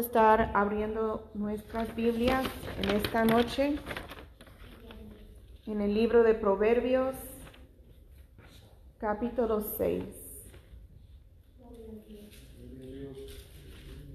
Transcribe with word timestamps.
estar 0.00 0.50
abriendo 0.54 1.30
nuestras 1.34 1.94
Biblias 1.94 2.44
en 2.82 2.96
esta 2.96 3.24
noche 3.24 3.78
en 5.68 5.80
el 5.80 5.94
libro 5.94 6.24
de 6.24 6.34
Proverbios, 6.34 7.14
capítulo 8.98 9.60
6, 9.78 10.04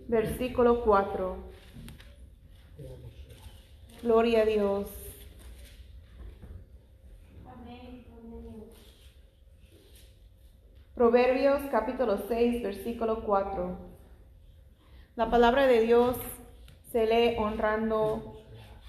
versículo 0.10 0.84
4. 0.84 1.38
Gloria 4.04 4.42
a 4.42 4.46
Dios. 4.46 4.88
Proverbios 10.94 11.62
capítulo 11.72 12.18
6, 12.28 12.64
versículo 12.64 13.24
4. 13.24 13.89
La 15.20 15.30
palabra 15.30 15.68
de 15.68 15.82
Dios 15.82 16.16
se 16.94 17.06
lee 17.06 17.36
honrando 17.38 18.38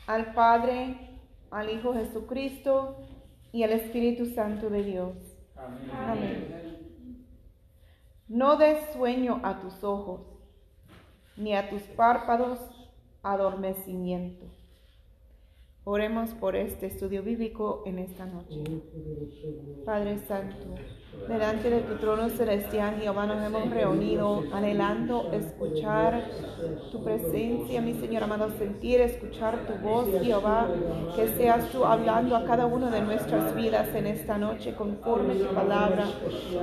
al 0.06 0.32
Padre, 0.32 1.18
al 1.50 1.70
Hijo 1.70 1.92
Jesucristo 1.92 2.98
y 3.50 3.64
al 3.64 3.72
Espíritu 3.72 4.26
Santo 4.26 4.70
de 4.70 4.84
Dios. 4.84 5.16
Amén. 5.56 7.26
No 8.28 8.56
des 8.58 8.78
sueño 8.92 9.40
a 9.42 9.58
tus 9.58 9.82
ojos, 9.82 10.20
ni 11.36 11.56
a 11.56 11.68
tus 11.68 11.82
párpados 11.82 12.60
adormecimiento. 13.24 14.46
Oremos 15.92 16.30
por 16.34 16.54
este 16.54 16.86
estudio 16.86 17.24
bíblico 17.24 17.82
en 17.84 17.98
esta 17.98 18.24
noche. 18.24 18.62
Padre 19.84 20.18
Santo, 20.18 20.76
delante 21.26 21.68
de 21.68 21.80
tu 21.80 21.96
trono 21.96 22.28
celestial, 22.28 22.94
Jehová, 23.00 23.26
nos 23.26 23.44
hemos 23.44 23.68
reunido 23.70 24.44
anhelando 24.52 25.32
escuchar 25.32 26.30
tu 26.92 27.02
presencia, 27.02 27.80
mi 27.80 27.94
Señor 27.94 28.22
amado, 28.22 28.50
sentir, 28.56 29.00
escuchar 29.00 29.66
tu 29.66 29.84
voz, 29.84 30.06
Jehová, 30.22 30.68
que 31.16 31.26
seas 31.26 31.68
tú 31.70 31.84
hablando 31.84 32.36
a 32.36 32.44
cada 32.44 32.66
una 32.66 32.88
de 32.88 33.00
nuestras 33.00 33.56
vidas 33.56 33.92
en 33.92 34.06
esta 34.06 34.38
noche 34.38 34.76
conforme 34.76 35.34
tu 35.34 35.52
palabra 35.52 36.04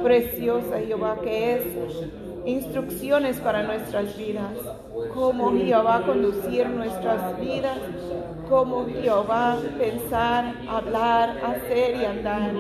preciosa, 0.04 0.80
Jehová, 0.80 1.20
que 1.22 1.56
es 1.56 1.64
instrucciones 2.48 3.42
para 3.42 3.64
nuestras 3.64 4.17
vidas, 4.17 4.53
cómo 5.14 5.52
Jehová 5.52 6.03
conducir 6.06 6.70
nuestras 6.70 7.38
vidas, 7.42 7.78
cómo 8.50 8.86
Jehová 8.86 9.58
pensar, 9.78 10.56
hablar, 10.70 11.38
hacer 11.45 11.98
y 11.98 12.06
andar. 12.06 12.54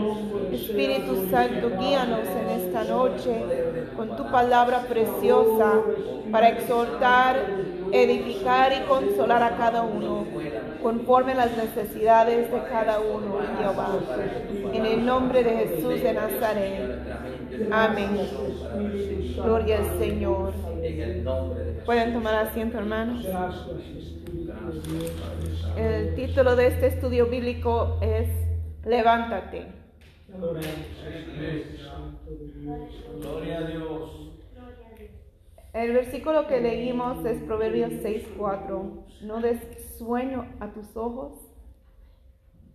Espíritu 0.51 1.29
Santo, 1.31 1.71
guíanos 1.79 2.27
en 2.27 2.49
esta 2.59 2.83
noche 2.83 3.45
con 3.95 4.15
tu 4.17 4.29
palabra 4.29 4.81
preciosa 4.89 5.81
para 6.33 6.49
exhortar, 6.49 7.37
edificar 7.93 8.73
y 8.73 8.85
consolar 8.87 9.41
a 9.41 9.55
cada 9.55 9.83
uno 9.83 10.25
conforme 10.81 11.35
las 11.35 11.55
necesidades 11.57 12.51
de 12.51 12.63
cada 12.69 12.99
uno, 12.99 13.39
Jehová. 13.59 13.99
En 14.73 14.85
el 14.85 15.05
nombre 15.05 15.43
de 15.43 15.51
Jesús 15.51 16.01
de 16.01 16.13
Nazaret. 16.13 16.99
Amén. 17.71 18.17
Gloria 19.35 19.79
al 19.79 19.99
Señor. 19.99 20.53
Pueden 21.85 22.13
tomar 22.13 22.35
asiento, 22.35 22.77
hermanos. 22.77 23.25
El 25.77 26.15
título 26.15 26.55
de 26.55 26.67
este 26.67 26.87
estudio 26.87 27.27
bíblico 27.27 27.99
es 28.01 28.29
Levántate. 28.85 29.67
Gloria 33.19 33.57
a 33.57 33.61
Dios. 33.67 34.26
El 35.73 35.93
versículo 35.93 36.47
que 36.47 36.61
leímos 36.61 37.25
es 37.25 37.41
Proverbios 37.43 37.91
6:4. 38.01 39.05
No 39.21 39.41
des 39.41 39.59
sueño 39.97 40.45
a 40.59 40.71
tus 40.71 40.95
ojos, 40.95 41.33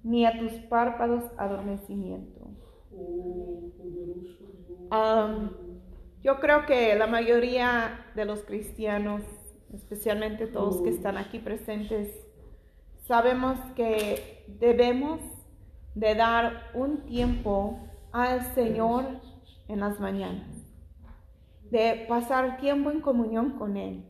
ni 0.02 0.26
a 0.26 0.38
tus 0.38 0.52
párpados 0.68 1.24
adormecimiento. 1.36 2.40
yo 6.22 6.38
creo 6.38 6.66
que 6.66 6.94
la 6.94 7.06
mayoría 7.06 8.06
de 8.14 8.24
los 8.24 8.42
cristianos, 8.42 9.22
especialmente 9.72 10.46
todos 10.46 10.82
que 10.82 10.90
están 10.90 11.16
aquí 11.16 11.38
presentes, 11.38 12.08
sabemos 13.06 13.58
que 13.74 14.44
debemos 14.60 15.20
de 15.94 16.14
dar 16.14 16.70
un 16.74 17.04
tiempo 17.06 17.78
al 18.12 18.54
Señor 18.54 19.04
en 19.68 19.80
las 19.80 19.98
mañanas, 19.98 20.51
de 21.72 22.04
pasar 22.06 22.58
tiempo 22.58 22.90
en 22.90 23.00
comunión 23.00 23.52
con 23.52 23.78
Él. 23.78 24.04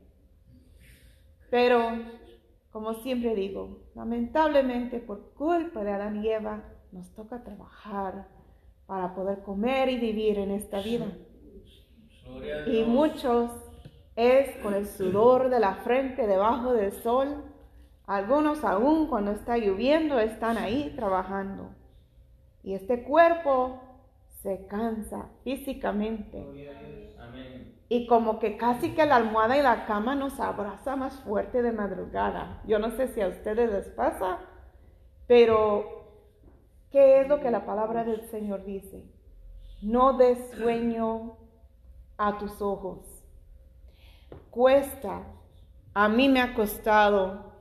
Pero, 1.49 1.93
como 2.73 2.95
siempre 2.95 3.37
digo, 3.37 3.79
lamentablemente 3.95 4.99
por 4.99 5.33
culpa 5.35 5.85
de 5.85 5.93
Adán 5.93 6.25
y 6.25 6.29
Eva, 6.29 6.65
nos 6.91 7.15
toca 7.15 7.45
trabajar 7.45 8.27
para 8.87 9.15
poder 9.15 9.43
comer 9.43 9.91
y 9.91 9.99
vivir 9.99 10.41
en 10.41 10.51
esta 10.51 10.81
vida. 10.81 11.07
Y 12.67 12.83
muchos 12.83 13.53
es 14.17 14.57
con 14.57 14.75
el 14.75 14.87
sudor 14.87 15.49
de 15.49 15.61
la 15.61 15.77
frente 15.77 16.27
debajo 16.27 16.73
del 16.73 16.91
sol. 16.91 17.45
Algunos 18.07 18.65
aún 18.65 19.07
cuando 19.07 19.31
está 19.31 19.57
lloviendo 19.57 20.19
están 20.19 20.59
ahí 20.59 20.93
trabajando. 20.97 21.71
Y 22.65 22.75
este 22.75 23.05
cuerpo 23.05 23.81
se 24.43 24.67
cansa 24.67 25.29
físicamente. 25.45 26.45
Y 27.93 28.07
como 28.07 28.39
que 28.39 28.57
casi 28.57 28.95
que 28.95 29.05
la 29.05 29.17
almohada 29.17 29.59
y 29.59 29.61
la 29.61 29.85
cama 29.85 30.15
nos 30.15 30.41
abraza 30.41 30.97
más 30.97 31.21
fuerte 31.21 31.61
de 31.61 31.73
madrugada. 31.73 32.63
Yo 32.67 32.79
no 32.79 32.91
sé 32.93 33.09
si 33.09 33.21
a 33.21 33.29
ustedes 33.29 33.71
les 33.71 33.87
pasa, 33.89 34.39
pero 35.27 36.07
¿qué 36.91 37.21
es 37.21 37.29
lo 37.29 37.41
que 37.41 37.51
la 37.51 37.67
palabra 37.67 38.03
del 38.05 38.23
Señor 38.31 38.65
dice? 38.65 39.05
No 39.83 40.17
des 40.17 40.39
sueño 40.53 41.37
a 42.17 42.39
tus 42.39 42.63
ojos. 42.63 43.05
Cuesta, 44.49 45.27
a 45.93 46.09
mí 46.09 46.31
me 46.31 46.41
ha 46.41 46.55
costado 46.55 47.53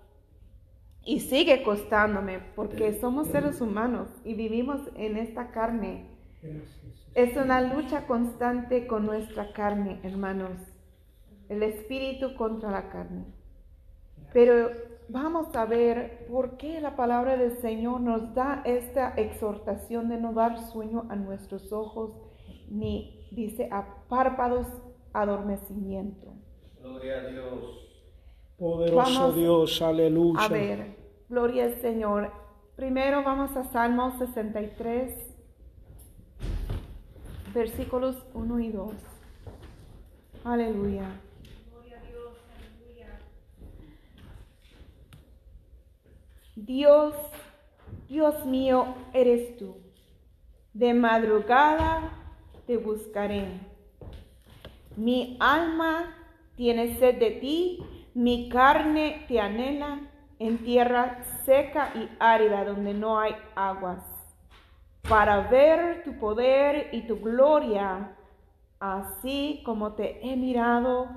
y 1.04 1.20
sigue 1.20 1.62
costándome 1.62 2.40
porque 2.56 2.98
somos 3.02 3.28
seres 3.28 3.60
humanos 3.60 4.08
y 4.24 4.36
vivimos 4.36 4.80
en 4.96 5.18
esta 5.18 5.52
carne. 5.52 6.11
Es 7.14 7.38
una 7.38 7.62
lucha 7.62 8.08
constante 8.08 8.88
con 8.88 9.06
nuestra 9.06 9.54
carne, 9.54 10.00
hermanos. 10.04 10.60
El 11.50 11.64
espíritu 11.64 12.36
contra 12.36 12.72
la 12.72 12.90
carne. 12.90 13.26
Pero 14.34 14.70
vamos 15.10 15.54
a 15.56 15.66
ver 15.66 16.26
por 16.30 16.58
qué 16.58 16.80
la 16.80 16.96
palabra 16.96 17.36
del 17.36 17.58
Señor 17.58 18.00
nos 18.02 18.34
da 18.34 18.62
esta 18.66 19.14
exhortación 19.18 20.08
de 20.10 20.18
no 20.18 20.34
dar 20.34 20.58
sueño 20.72 21.06
a 21.10 21.16
nuestros 21.16 21.74
ojos, 21.74 22.16
ni 22.70 23.28
dice 23.32 23.68
a 23.72 24.06
párpados 24.08 24.68
adormecimiento. 25.14 26.34
Gloria 26.82 27.18
a 27.18 27.28
Dios. 27.28 27.82
Poderoso 28.58 29.34
Dios, 29.34 29.82
aleluya. 29.82 30.46
A 30.46 30.48
ver, 30.48 30.96
gloria 31.28 31.66
al 31.66 31.82
Señor. 31.82 32.32
Primero 32.76 33.24
vamos 33.24 33.56
a 33.58 33.64
Salmo 33.66 34.18
63, 34.18 35.31
versículos 37.54 38.26
1 38.34 38.60
y 38.60 38.72
2. 38.72 38.94
Aleluya. 40.44 41.06
Dios, 46.56 47.16
Dios 48.08 48.46
mío, 48.46 48.96
eres 49.14 49.58
tú. 49.58 49.78
De 50.74 50.94
madrugada 50.94 52.12
te 52.68 52.78
buscaré. 52.78 53.48
Mi 54.96 55.38
alma 55.40 56.16
tiene 56.56 56.98
sed 57.00 57.18
de 57.20 57.32
ti, 57.32 57.84
mi 58.14 58.50
carne 58.50 59.26
te 59.28 59.40
anhela 59.40 60.02
en 60.40 60.58
tierra 60.60 61.24
seca 61.46 61.92
y 61.96 62.10
árida 62.20 62.66
donde 62.66 62.94
no 62.94 63.20
hay 63.20 63.34
aguas, 63.56 64.04
para 65.08 65.50
ver 65.50 66.04
tu 66.04 66.18
poder 66.20 66.90
y 66.92 67.08
tu 67.08 67.20
gloria, 67.20 68.16
así 68.80 69.62
como 69.66 69.94
te 69.94 70.26
he 70.26 70.36
mirado 70.36 71.08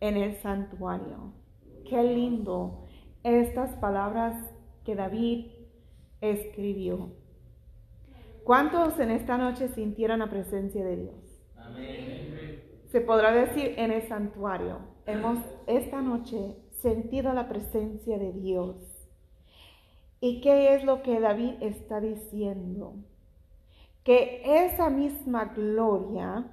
en 0.00 0.16
el 0.16 0.36
santuario. 0.42 1.32
Qué 1.88 2.02
lindo 2.02 2.86
estas 3.22 3.74
palabras 3.76 4.36
que 4.84 4.94
David 4.94 5.46
escribió. 6.20 7.12
¿Cuántos 8.44 8.98
en 9.00 9.10
esta 9.10 9.38
noche 9.38 9.68
sintieron 9.68 10.18
la 10.18 10.28
presencia 10.28 10.84
de 10.84 10.96
Dios? 10.96 11.44
Amén. 11.56 12.62
Se 12.90 13.00
podrá 13.00 13.32
decir 13.32 13.74
en 13.76 13.90
el 13.90 14.06
santuario. 14.06 14.78
Hemos 15.06 15.38
esta 15.66 16.00
noche 16.00 16.54
sentido 16.82 17.32
la 17.32 17.48
presencia 17.48 18.18
de 18.18 18.32
Dios. 18.32 18.76
¿Y 20.20 20.40
qué 20.40 20.74
es 20.74 20.84
lo 20.84 21.02
que 21.02 21.20
David 21.20 21.54
está 21.60 22.00
diciendo? 22.00 22.94
Que 24.04 24.42
esa 24.44 24.90
misma 24.90 25.46
gloria, 25.46 26.44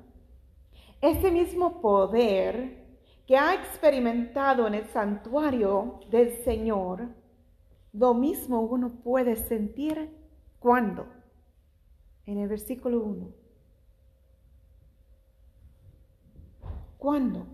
ese 1.01 1.29
mismo 1.31 1.81
poder 1.81 2.81
que 3.27 3.37
ha 3.37 3.53
experimentado 3.53 4.67
en 4.67 4.73
el 4.73 4.85
santuario 4.87 5.99
del 6.09 6.43
Señor, 6.43 7.09
lo 7.93 8.13
mismo 8.13 8.61
uno 8.61 8.89
puede 9.03 9.35
sentir 9.35 10.17
cuando. 10.59 11.05
En 12.25 12.37
el 12.37 12.47
versículo 12.47 12.99
1. 13.03 13.27
¿Cuándo? 16.97 17.47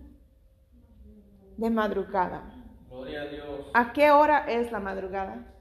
De 1.56 1.70
madrugada. 1.70 2.54
Gloria 2.88 3.22
a 3.22 3.26
Dios. 3.26 3.66
¿A 3.74 3.92
qué 3.92 4.10
hora 4.10 4.46
es 4.46 4.70
la 4.70 4.78
madrugada? 4.78 5.57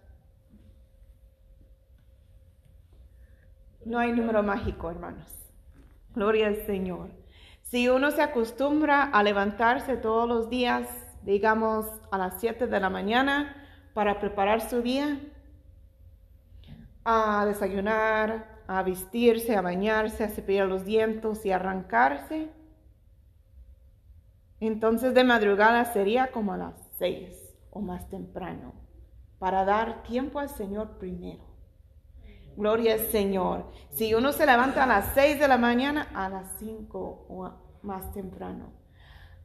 No 3.87 3.99
hay 3.99 4.11
número 4.11 4.43
mágico, 4.43 4.91
hermanos. 4.91 5.31
Gloria 6.13 6.47
al 6.47 6.57
Señor. 6.65 7.09
Si 7.61 7.87
uno 7.87 8.11
se 8.11 8.21
acostumbra 8.21 9.01
a 9.03 9.23
levantarse 9.23 9.95
todos 9.95 10.27
los 10.27 10.49
días, 10.49 10.89
digamos 11.23 11.85
a 12.11 12.17
las 12.17 12.37
7 12.41 12.67
de 12.67 12.79
la 12.81 12.89
mañana, 12.89 13.55
para 13.93 14.19
preparar 14.19 14.59
su 14.59 14.81
día, 14.81 15.21
a 17.05 17.45
desayunar, 17.45 18.59
a 18.67 18.83
vestirse, 18.83 19.55
a 19.55 19.61
bañarse, 19.61 20.25
a 20.25 20.29
cepillar 20.29 20.67
los 20.67 20.83
dientes 20.83 21.45
y 21.45 21.53
arrancarse, 21.53 22.49
entonces 24.59 25.13
de 25.13 25.23
madrugada 25.23 25.85
sería 25.85 26.29
como 26.31 26.51
a 26.51 26.57
las 26.57 26.73
6 26.97 27.55
o 27.71 27.79
más 27.79 28.09
temprano, 28.09 28.73
para 29.39 29.63
dar 29.63 30.03
tiempo 30.03 30.39
al 30.39 30.49
Señor 30.49 30.97
primero. 30.97 31.46
Gloria 32.57 32.95
al 32.95 33.01
Señor. 33.01 33.65
Si 33.91 34.15
uno 34.15 34.31
se 34.31 34.47
levanta 34.47 34.83
a 34.83 34.87
las 34.87 35.13
6 35.13 35.39
de 35.39 35.47
la 35.47 35.59
mañana, 35.59 36.07
a 36.15 36.27
las 36.27 36.57
5 36.57 37.27
o 37.29 37.51
más 37.83 38.11
temprano. 38.13 38.73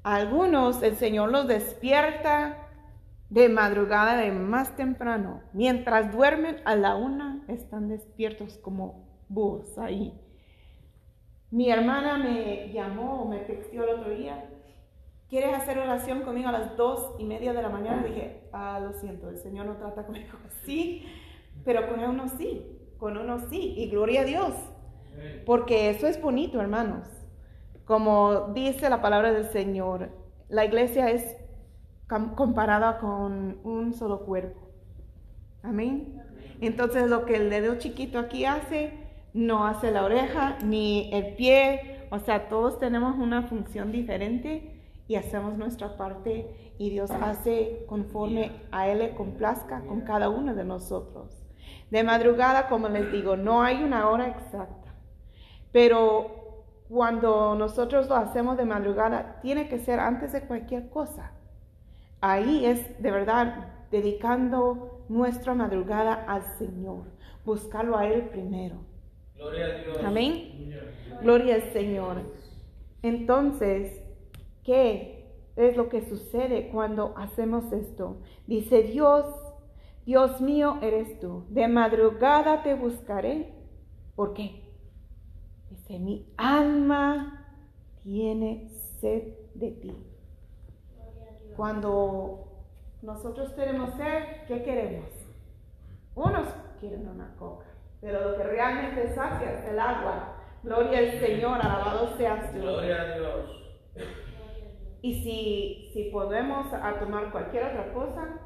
Algunos 0.02 0.82
el 0.82 0.96
Señor 0.96 1.30
los 1.30 1.46
despierta 1.46 2.68
de 3.28 3.50
madrugada 3.50 4.16
de 4.16 4.32
más 4.32 4.76
temprano. 4.76 5.42
Mientras 5.52 6.10
duermen 6.10 6.56
a 6.64 6.74
la 6.74 6.96
una, 6.96 7.44
están 7.48 7.88
despiertos 7.88 8.56
como 8.56 9.06
búhos 9.28 9.76
ahí. 9.76 10.18
Mi 11.50 11.70
hermana 11.70 12.16
me 12.16 12.72
llamó 12.72 13.26
me 13.26 13.40
textió 13.40 13.84
el 13.84 14.00
otro 14.00 14.08
día. 14.08 14.48
¿Quieres 15.28 15.54
hacer 15.54 15.78
oración 15.78 16.22
conmigo 16.22 16.48
a 16.48 16.52
las 16.52 16.78
dos 16.78 17.14
y 17.18 17.24
media 17.24 17.52
de 17.52 17.60
la 17.60 17.68
mañana? 17.68 18.02
dije, 18.02 18.48
ah, 18.54 18.80
lo 18.82 18.94
siento, 18.94 19.28
el 19.28 19.36
Señor 19.36 19.66
no 19.66 19.76
trata 19.76 20.06
conmigo 20.06 20.38
así, 20.46 21.06
pero 21.62 21.86
con 21.88 22.02
uno 22.02 22.26
sí 22.28 22.71
con 23.02 23.16
uno 23.16 23.40
sí, 23.50 23.74
y 23.76 23.88
gloria 23.88 24.20
a 24.20 24.24
Dios, 24.24 24.54
porque 25.44 25.90
eso 25.90 26.06
es 26.06 26.22
bonito, 26.22 26.60
hermanos. 26.60 27.08
Como 27.84 28.52
dice 28.54 28.88
la 28.88 29.02
palabra 29.02 29.32
del 29.32 29.46
Señor, 29.46 30.10
la 30.48 30.64
iglesia 30.64 31.10
es 31.10 31.36
comparada 32.36 33.00
con 33.00 33.58
un 33.64 33.92
solo 33.92 34.24
cuerpo. 34.24 34.70
Amén. 35.64 36.22
Entonces 36.60 37.10
lo 37.10 37.26
que 37.26 37.34
el 37.34 37.50
dedo 37.50 37.74
chiquito 37.74 38.20
aquí 38.20 38.44
hace, 38.44 38.92
no 39.34 39.66
hace 39.66 39.90
la 39.90 40.04
oreja 40.04 40.58
ni 40.64 41.10
el 41.12 41.34
pie. 41.34 42.06
O 42.12 42.20
sea, 42.20 42.48
todos 42.48 42.78
tenemos 42.78 43.18
una 43.18 43.48
función 43.48 43.90
diferente 43.90 44.80
y 45.08 45.16
hacemos 45.16 45.58
nuestra 45.58 45.96
parte 45.96 46.74
y 46.78 46.90
Dios 46.90 47.10
hace 47.10 47.84
conforme 47.88 48.52
a 48.70 48.86
Él 48.86 49.00
le 49.00 49.16
complazca 49.16 49.80
con 49.88 50.02
cada 50.02 50.28
uno 50.28 50.54
de 50.54 50.64
nosotros. 50.64 51.41
De 51.90 52.02
madrugada, 52.02 52.68
como 52.68 52.88
les 52.88 53.12
digo, 53.12 53.36
no 53.36 53.62
hay 53.62 53.82
una 53.82 54.08
hora 54.08 54.28
exacta, 54.28 54.94
pero 55.72 56.42
cuando 56.88 57.54
nosotros 57.54 58.08
lo 58.08 58.16
hacemos 58.16 58.56
de 58.56 58.64
madrugada, 58.64 59.40
tiene 59.40 59.68
que 59.68 59.78
ser 59.78 59.98
antes 59.98 60.32
de 60.32 60.42
cualquier 60.42 60.90
cosa. 60.90 61.32
Ahí 62.20 62.66
es 62.66 63.02
de 63.02 63.10
verdad 63.10 63.68
dedicando 63.90 65.04
nuestra 65.08 65.54
madrugada 65.54 66.14
al 66.14 66.42
Señor, 66.58 67.04
buscarlo 67.44 67.96
a 67.96 68.06
Él 68.06 68.28
primero. 68.28 68.76
Gloria 69.36 69.66
a 69.66 69.78
Dios. 69.78 69.98
Amén. 70.04 70.70
Gloria 71.20 71.54
al 71.56 71.72
Señor. 71.72 72.22
Entonces, 73.02 74.00
¿qué 74.62 75.34
es 75.56 75.76
lo 75.76 75.88
que 75.88 76.02
sucede 76.02 76.68
cuando 76.70 77.14
hacemos 77.16 77.72
esto? 77.72 78.20
Dice 78.46 78.82
Dios 78.82 79.24
Dios 80.04 80.40
mío 80.40 80.78
eres 80.82 81.20
tú, 81.20 81.46
de 81.48 81.68
madrugada 81.68 82.62
te 82.62 82.74
buscaré. 82.74 83.54
¿Por 84.16 84.34
qué? 84.34 84.62
Dice, 85.70 85.98
mi 85.98 86.26
alma 86.36 87.46
tiene 88.02 88.68
sed 89.00 89.34
de 89.54 89.70
ti. 89.70 89.96
Cuando 91.56 92.48
nosotros 93.02 93.54
tenemos 93.54 93.94
sed, 93.94 94.46
¿qué 94.48 94.62
queremos? 94.62 95.08
Unos 96.14 96.48
quieren 96.80 97.08
una 97.08 97.34
coca, 97.36 97.66
pero 98.00 98.30
lo 98.30 98.36
que 98.36 98.42
realmente 98.42 99.14
sacia 99.14 99.52
es 99.52 99.70
el 99.70 99.78
agua. 99.78 100.36
Gloria 100.62 100.98
al 100.98 101.20
Señor, 101.20 101.60
alabado 101.60 102.16
seas 102.16 102.52
tú. 102.52 102.58
Gloria 102.58 103.02
a 103.02 103.18
Dios. 103.18 103.62
Y 105.00 105.22
si, 105.22 105.90
si 105.92 106.10
podemos 106.10 106.72
a 106.72 106.98
tomar 107.00 107.32
cualquier 107.32 107.64
otra 107.64 107.92
cosa, 107.92 108.38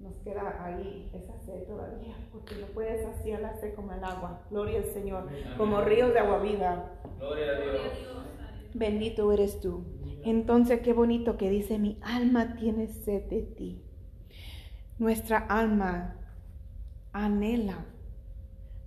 nos 0.00 0.14
queda 0.24 0.64
ahí 0.64 1.10
esa 1.12 1.38
sed 1.44 1.64
todavía, 1.64 2.14
porque 2.32 2.56
no 2.56 2.66
puedes 2.68 3.04
saciar 3.04 3.54
sed 3.60 3.74
como 3.74 3.92
el 3.92 4.02
agua. 4.02 4.42
Gloria 4.50 4.78
al 4.78 4.86
Señor, 4.86 5.28
como 5.56 5.82
ríos 5.82 6.12
de 6.12 6.18
agua 6.18 6.38
viva. 6.40 6.90
Gloria 7.18 7.52
a 7.52 7.60
Dios. 7.60 7.76
Bendito 8.74 9.30
eres 9.32 9.60
tú. 9.60 9.84
Entonces, 10.24 10.80
qué 10.80 10.92
bonito 10.92 11.36
que 11.36 11.50
dice, 11.50 11.78
mi 11.78 11.98
alma 12.02 12.56
tiene 12.56 12.88
sed 12.88 13.24
de 13.28 13.42
ti. 13.42 13.82
Nuestra 14.98 15.38
alma 15.38 16.16
anhela 17.12 17.86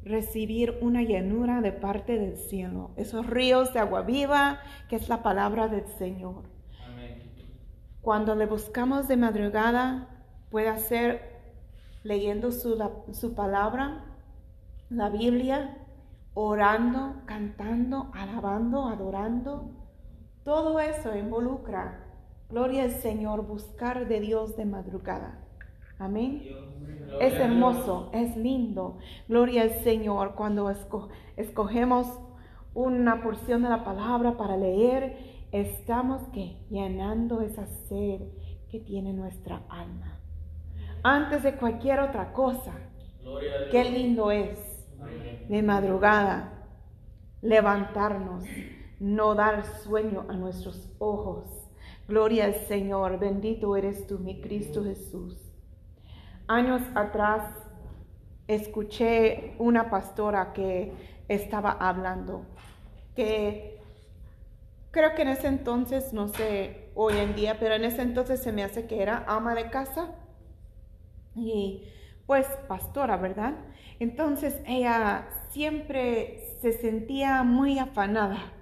recibir 0.04 0.78
una 0.82 1.02
llanura 1.02 1.62
de 1.62 1.72
parte 1.72 2.18
del 2.20 2.38
cielo, 2.38 2.92
esos 2.98 3.26
ríos 3.26 3.74
de 3.74 3.80
agua 3.80 4.02
viva, 4.02 4.60
que 4.90 4.96
es 4.96 5.10
la 5.10 5.24
palabra 5.24 5.68
del 5.68 5.88
Señor. 5.98 6.44
Amén. 6.86 7.22
Cuando 8.02 8.36
le 8.36 8.46
buscamos 8.46 9.08
de 9.08 9.18
madrugada, 9.18 10.13
puede 10.54 10.78
ser 10.78 11.20
leyendo 12.04 12.52
su, 12.52 12.78
su 13.12 13.34
palabra, 13.34 14.06
la 14.92 15.10
Biblia, 15.10 15.80
orando, 16.36 17.24
cantando, 17.26 18.12
alabando, 18.14 18.86
adorando. 18.86 19.72
Todo 20.44 20.80
eso 20.80 21.18
involucra, 21.18 22.06
gloria 22.52 22.84
al 22.84 22.92
Señor, 22.92 23.48
buscar 23.48 24.08
de 24.08 24.20
Dios 24.20 24.56
de 24.56 24.66
madrugada. 24.66 25.40
Amén. 25.98 26.44
Es 27.20 27.34
hermoso, 27.34 28.12
es 28.14 28.38
lindo. 28.38 29.00
Gloria 29.28 29.64
al 29.64 29.80
Señor 29.80 30.36
cuando 30.36 30.72
escogemos 31.36 32.20
una 32.76 33.24
porción 33.24 33.64
de 33.64 33.70
la 33.70 33.84
palabra 33.84 34.38
para 34.38 34.56
leer, 34.56 35.18
estamos 35.52 36.22
que 36.28 36.60
llenando 36.70 37.42
esa 37.42 37.66
sed 37.66 38.22
que 38.70 38.80
tiene 38.80 39.14
nuestra 39.14 39.64
alma 39.68 40.20
antes 41.04 41.44
de 41.44 41.56
cualquier 41.56 42.00
otra 42.00 42.32
cosa. 42.34 42.72
Qué 43.72 43.84
lindo 43.84 44.32
es 44.32 44.60
de 45.50 45.62
madrugada 45.62 46.54
levantarnos, 47.42 48.46
no 49.00 49.36
dar 49.36 49.66
sueño 49.66 50.26
a 50.30 50.34
nuestros 50.34 50.90
ojos. 51.00 51.46
Gloria 52.08 52.46
al 52.46 52.56
Señor, 52.68 53.20
bendito 53.20 53.76
eres 53.76 54.08
tú, 54.08 54.20
mi 54.20 54.42
Cristo 54.42 54.84
Jesús. 54.84 55.38
Años 56.48 56.82
atrás 56.96 57.44
escuché 58.48 59.56
una 59.60 59.90
pastora 59.90 60.54
que 60.54 60.94
estaba 61.28 61.72
hablando, 61.72 62.46
que 63.16 63.82
creo 64.92 65.16
que 65.16 65.24
en 65.24 65.30
ese 65.30 65.48
entonces, 65.48 66.14
no 66.14 66.28
sé 66.28 66.92
hoy 66.96 67.18
en 67.18 67.36
día, 67.36 67.58
pero 67.60 67.76
en 67.76 67.86
ese 67.86 68.02
entonces 68.02 68.42
se 68.42 68.52
me 68.52 68.64
hace 68.64 68.86
que 68.86 69.02
era 69.02 69.26
ama 69.28 69.56
de 69.56 69.70
casa 69.70 70.16
y 71.36 71.84
pues 72.26 72.48
pastora, 72.68 73.18
¿verdad? 73.18 73.54
Entonces 74.00 74.62
ella 74.66 75.28
siempre 75.50 76.58
se 76.62 76.74
sentía 76.74 77.44
muy 77.44 77.80
afanada. 77.80 78.54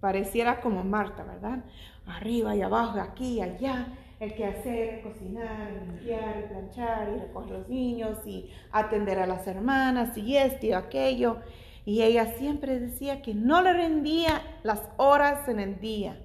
Pareciera 0.00 0.60
como 0.60 0.84
Marta, 0.84 1.24
¿verdad? 1.24 1.64
Arriba 2.06 2.54
y 2.56 2.62
abajo, 2.62 3.00
aquí 3.00 3.34
y 3.34 3.40
allá, 3.40 3.86
el 4.20 4.34
que 4.34 4.46
hacer, 4.46 5.02
cocinar, 5.02 5.72
limpiar, 5.72 6.48
planchar 6.48 7.08
y 7.14 7.20
recoger 7.20 7.52
los 7.52 7.68
niños 7.68 8.18
y 8.26 8.50
atender 8.70 9.18
a 9.18 9.26
las 9.26 9.46
hermanas 9.46 10.16
y 10.16 10.36
esto 10.36 10.66
y 10.66 10.72
aquello. 10.72 11.38
Y 11.84 12.02
ella 12.02 12.26
siempre 12.38 12.78
decía 12.78 13.22
que 13.22 13.34
no 13.34 13.62
le 13.62 13.72
rendía 13.72 14.42
las 14.62 14.80
horas 14.96 15.48
en 15.48 15.58
el 15.58 15.80
día. 15.80 16.20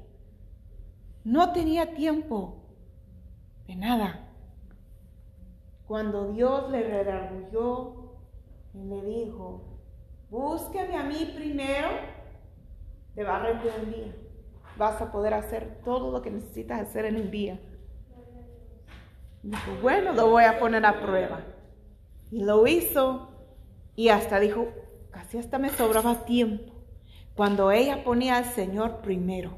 No 1.23 1.51
tenía 1.53 1.95
tiempo 1.95 2.63
de 3.67 3.75
nada. 3.75 4.26
Cuando 5.87 6.33
Dios 6.33 6.69
le 6.69 6.83
redarguyó 6.83 7.93
y 8.73 8.83
le 8.83 9.01
dijo, 9.03 9.79
búsqueme 10.29 10.97
a 10.97 11.03
mí 11.03 11.31
primero, 11.33 11.87
te 13.15 13.23
va 13.23 13.37
a 13.37 13.39
rendir 13.39 13.71
el 13.81 13.93
día. 13.93 14.15
vas 14.77 15.01
a 15.01 15.11
poder 15.11 15.33
hacer 15.33 15.79
todo 15.83 16.11
lo 16.11 16.21
que 16.21 16.29
necesitas 16.29 16.81
hacer 16.81 17.05
en 17.05 17.15
un 17.15 17.31
día. 17.31 17.59
Dijo, 19.41 19.71
bueno, 19.81 20.11
lo 20.11 20.29
voy 20.29 20.43
a 20.43 20.59
poner 20.59 20.85
a 20.85 20.99
prueba. 20.99 21.39
Y 22.31 22.43
lo 22.43 22.67
hizo 22.67 23.29
y 23.95 24.09
hasta 24.09 24.39
dijo, 24.39 24.67
casi 25.09 25.37
hasta 25.37 25.57
me 25.57 25.69
sobraba 25.69 26.25
tiempo. 26.25 26.73
Cuando 27.33 27.71
ella 27.71 28.03
ponía 28.03 28.37
al 28.37 28.45
Señor 28.45 28.97
primero. 29.01 29.57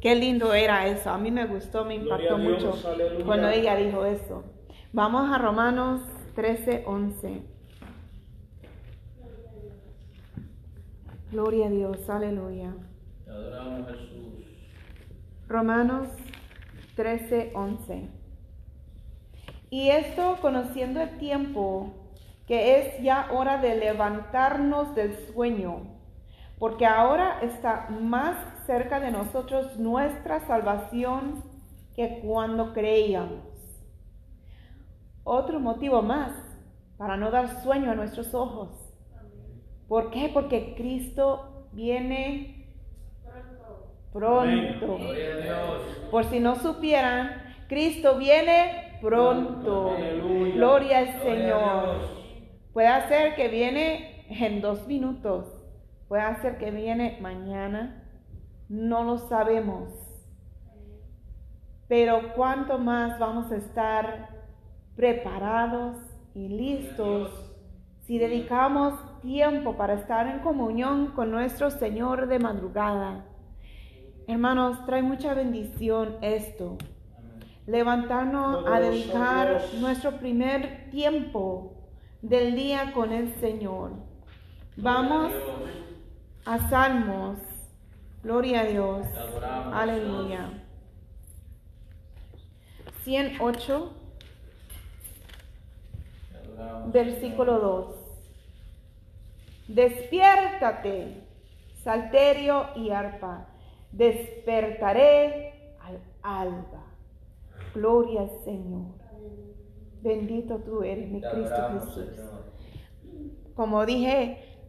Qué 0.00 0.16
lindo 0.16 0.52
era 0.52 0.88
eso. 0.88 1.10
A 1.10 1.18
mí 1.18 1.30
me 1.30 1.46
gustó, 1.46 1.84
me 1.84 1.94
impactó 1.94 2.36
mucho 2.36 2.74
cuando 3.24 3.48
ella 3.48 3.76
dijo 3.76 4.04
eso. 4.04 4.42
Vamos 4.94 5.32
a 5.32 5.38
Romanos 5.38 6.02
13, 6.34 6.84
11. 6.86 7.42
Gloria 11.30 11.68
a 11.68 11.70
Dios, 11.70 12.10
aleluya. 12.10 12.74
Te 13.24 13.30
adoramos 13.30 13.88
Jesús. 13.88 14.44
Romanos 15.48 16.08
13, 16.94 17.52
11. 17.54 18.10
Y 19.70 19.88
esto 19.88 20.36
conociendo 20.42 21.00
el 21.00 21.16
tiempo, 21.16 21.94
que 22.46 22.78
es 22.78 23.02
ya 23.02 23.28
hora 23.32 23.62
de 23.62 23.76
levantarnos 23.76 24.94
del 24.94 25.16
sueño, 25.32 25.86
porque 26.58 26.84
ahora 26.84 27.40
está 27.40 27.88
más 27.88 28.36
cerca 28.66 29.00
de 29.00 29.10
nosotros 29.10 29.78
nuestra 29.78 30.46
salvación 30.46 31.42
que 31.96 32.20
cuando 32.22 32.74
creíamos. 32.74 33.51
Otro 35.24 35.60
motivo 35.60 36.02
más 36.02 36.32
para 36.96 37.16
no 37.16 37.30
dar 37.30 37.62
sueño 37.62 37.90
a 37.90 37.94
nuestros 37.94 38.34
ojos. 38.34 38.70
¿Por 39.88 40.10
qué? 40.10 40.30
Porque 40.32 40.74
Cristo 40.76 41.68
viene 41.72 42.76
pronto. 44.12 44.98
Por 46.10 46.24
si 46.24 46.40
no 46.40 46.56
supieran, 46.56 47.54
Cristo 47.68 48.18
viene 48.18 48.98
pronto. 49.00 49.96
Gloria 50.54 50.98
al 50.98 51.22
Señor. 51.22 51.96
Puede 52.72 53.08
ser 53.08 53.34
que 53.34 53.48
viene 53.48 54.26
en 54.28 54.60
dos 54.60 54.86
minutos. 54.86 55.46
Puede 56.08 56.36
ser 56.42 56.58
que 56.58 56.70
viene 56.70 57.18
mañana. 57.20 58.04
No 58.68 59.04
lo 59.04 59.18
sabemos. 59.18 59.92
Pero 61.88 62.32
cuánto 62.34 62.78
más 62.78 63.18
vamos 63.18 63.52
a 63.52 63.56
estar 63.56 64.31
preparados 64.96 65.96
y 66.34 66.48
listos 66.48 67.30
si 68.06 68.18
dedicamos 68.18 68.94
tiempo 69.20 69.76
para 69.76 69.94
estar 69.94 70.26
en 70.26 70.40
comunión 70.40 71.08
con 71.08 71.30
nuestro 71.30 71.70
Señor 71.70 72.26
de 72.26 72.38
madrugada. 72.38 73.24
Hermanos, 74.26 74.84
trae 74.86 75.02
mucha 75.02 75.34
bendición 75.34 76.16
esto. 76.20 76.78
Levantarnos 77.66 78.66
a 78.66 78.80
dedicar 78.80 79.62
nuestro 79.80 80.18
primer 80.18 80.90
tiempo 80.90 81.74
del 82.22 82.56
día 82.56 82.92
con 82.92 83.12
el 83.12 83.34
Señor. 83.36 83.92
Vamos 84.76 85.32
a 86.44 86.58
Salmos. 86.68 87.38
Gloria 88.22 88.62
a 88.62 88.64
Dios. 88.64 89.06
Aleluya. 89.72 90.50
108, 93.04 93.22
Te 93.30 93.38
adoramos, 93.42 94.01
versículo 96.92 97.58
2. 97.58 98.02
Despiértate, 99.68 101.24
salterio 101.82 102.66
y 102.76 102.90
arpa. 102.90 103.46
Despertaré 103.92 105.76
al 105.80 106.00
alba. 106.22 106.84
Gloria 107.74 108.22
al 108.22 108.30
Señor. 108.44 109.02
Bendito 110.02 110.58
tú 110.58 110.82
eres, 110.82 111.08
mi 111.10 111.20
Cristo 111.20 111.70
Jesús. 111.74 112.08
Como 113.54 113.86
dije, 113.86 114.60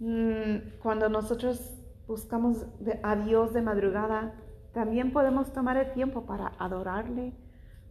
mm, 0.00 0.80
cuando 0.82 1.08
nosotros 1.08 1.72
buscamos 2.06 2.66
a 3.02 3.16
Dios 3.16 3.54
de 3.54 3.62
madrugada, 3.62 4.34
también 4.72 5.12
podemos 5.12 5.52
tomar 5.52 5.76
el 5.76 5.92
tiempo 5.92 6.26
para 6.26 6.52
adorarle, 6.58 7.32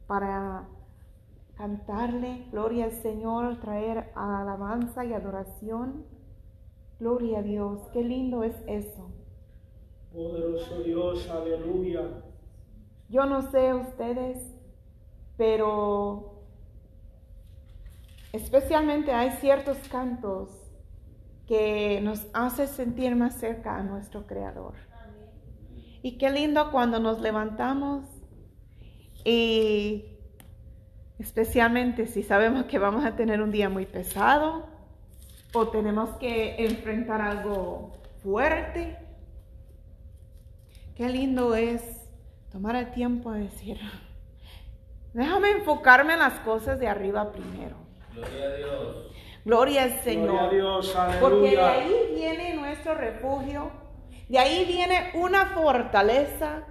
para 0.08 0.68
cantarle, 1.62 2.48
gloria 2.52 2.86
al 2.86 2.92
Señor, 2.92 3.60
traer 3.60 4.12
alabanza 4.16 5.06
y 5.06 5.14
adoración. 5.14 6.08
Gloria 7.00 7.38
a 7.38 7.44
Dios, 7.44 7.88
qué 7.94 8.04
lindo 8.04 8.44
es 8.44 8.56
eso. 8.66 9.12
Poderoso 10.12 10.82
Dios, 10.82 11.30
aleluya. 11.30 12.24
Yo 13.10 13.28
no 13.28 13.44
sé 13.52 13.76
ustedes, 13.76 14.40
pero 15.38 16.42
especialmente 18.34 19.12
hay 19.12 19.30
ciertos 19.34 19.78
cantos 19.88 20.50
que 21.46 22.02
nos 22.02 22.28
hace 22.34 22.66
sentir 22.66 23.16
más 23.16 23.36
cerca 23.36 23.78
a 23.78 23.84
nuestro 23.84 24.26
Creador. 24.26 24.74
Y 26.02 26.18
qué 26.18 26.32
lindo 26.32 26.72
cuando 26.72 27.00
nos 27.00 27.22
levantamos 27.22 28.04
y 29.24 30.11
especialmente 31.22 32.08
si 32.08 32.24
sabemos 32.24 32.66
que 32.66 32.80
vamos 32.80 33.06
a 33.06 33.16
tener 33.16 33.42
un 33.42 33.52
día 33.52 33.70
muy 33.70 33.86
pesado 33.86 34.66
o 35.54 35.68
tenemos 35.68 36.10
que 36.18 36.66
enfrentar 36.66 37.22
algo 37.22 37.92
fuerte. 38.24 38.98
Qué 40.96 41.08
lindo 41.10 41.54
es 41.54 41.84
tomar 42.52 42.76
el 42.76 42.92
tiempo 42.92 43.32
de 43.32 43.42
decir, 43.42 43.80
déjame 45.14 45.52
enfocarme 45.52 46.14
en 46.14 46.20
las 46.20 46.40
cosas 46.40 46.80
de 46.80 46.88
arriba 46.88 47.32
primero. 47.32 47.76
Gloria 48.14 48.46
a 48.46 48.56
Dios. 48.56 49.12
Gloria 49.46 49.84
al 49.84 50.02
Señor. 50.02 50.28
Gloria 50.28 50.44
a 50.44 50.50
Dios, 50.50 50.98
Porque 51.20 51.52
de 51.52 51.62
ahí 51.62 51.94
viene 52.16 52.56
nuestro 52.56 52.96
refugio, 52.96 53.72
de 54.28 54.40
ahí 54.40 54.66
viene 54.66 55.12
una 55.14 55.48
fortaleza 55.48 56.64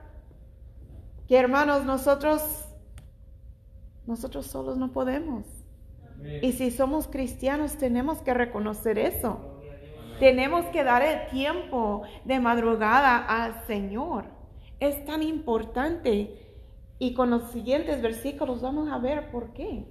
que 1.29 1.37
hermanos 1.39 1.85
nosotros 1.85 2.67
nosotros 4.11 4.47
solos 4.47 4.77
no 4.77 4.93
podemos. 4.93 5.47
Y 6.43 6.53
si 6.53 6.71
somos 6.71 7.09
cristianos 7.09 7.77
tenemos 7.77 8.19
que 8.19 8.35
reconocer 8.35 8.99
eso. 8.99 9.39
Tenemos 10.19 10.67
que 10.67 10.85
dar 10.85 11.03
el 11.03 11.29
tiempo 11.31 12.03
de 12.27 12.41
madrugada 12.41 13.17
al 13.17 13.67
Señor. 13.67 14.27
Es 14.79 15.03
tan 15.07 15.23
importante. 15.23 16.37
Y 16.99 17.15
con 17.15 17.31
los 17.31 17.51
siguientes 17.53 18.03
versículos 18.03 18.61
vamos 18.61 18.93
a 18.93 18.99
ver 18.99 19.31
por 19.31 19.55
qué. 19.55 19.87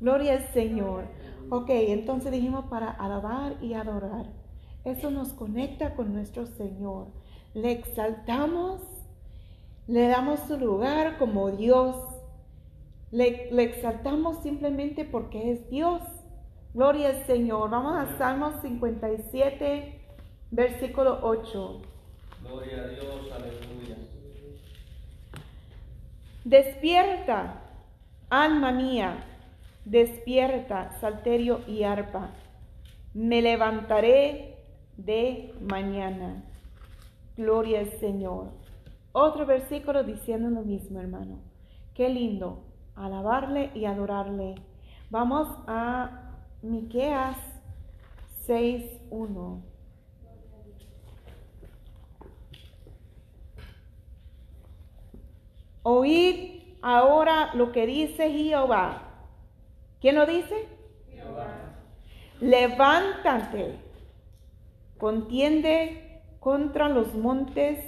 Gloria 0.00 0.32
al 0.32 0.48
Señor. 0.54 1.04
Ok, 1.50 1.68
entonces 1.68 2.32
dijimos 2.32 2.64
para 2.66 2.90
alabar 2.90 3.56
y 3.60 3.74
adorar. 3.74 4.26
Eso 4.84 5.10
nos 5.10 5.34
conecta 5.34 5.94
con 5.94 6.14
nuestro 6.14 6.46
Señor. 6.46 7.08
Le 7.52 7.72
exaltamos, 7.72 8.80
le 9.86 10.08
damos 10.08 10.40
su 10.40 10.56
lugar 10.56 11.18
como 11.18 11.50
Dios. 11.50 11.96
Le, 13.10 13.48
le 13.50 13.62
exaltamos 13.62 14.42
simplemente 14.42 15.04
porque 15.04 15.52
es 15.52 15.68
Dios. 15.70 16.02
Gloria 16.74 17.08
al 17.08 17.26
Señor. 17.26 17.70
Vamos 17.70 17.96
a 17.96 18.18
Salmos 18.18 18.60
57, 18.62 20.00
versículo 20.50 21.18
8. 21.22 21.82
Gloria 22.42 22.82
a 22.82 22.88
Dios. 22.88 23.32
Aleluya. 23.32 23.96
Despierta, 26.44 27.62
alma 28.30 28.72
mía, 28.72 29.24
despierta, 29.84 30.98
salterio 31.00 31.60
y 31.66 31.82
arpa. 31.82 32.30
Me 33.14 33.42
levantaré 33.42 34.56
de 34.96 35.54
mañana. 35.60 36.44
Gloria 37.36 37.80
al 37.80 37.90
Señor. 37.98 38.50
Otro 39.12 39.46
versículo 39.46 40.04
diciendo 40.04 40.50
lo 40.50 40.62
mismo, 40.62 41.00
hermano. 41.00 41.40
Qué 41.94 42.08
lindo, 42.08 42.64
alabarle 42.98 43.70
y 43.74 43.84
adorarle. 43.84 44.56
Vamos 45.10 45.48
a 45.66 46.34
Miqueas 46.62 47.38
6:1. 48.46 49.62
Oíd 55.82 56.62
ahora 56.82 57.54
lo 57.54 57.72
que 57.72 57.86
dice 57.86 58.30
Jehová. 58.30 59.02
¿Quién 60.00 60.16
lo 60.16 60.26
dice? 60.26 60.68
Levántate, 62.40 63.80
contiende 64.98 66.22
contra 66.40 66.88
los 66.88 67.14
montes 67.14 67.80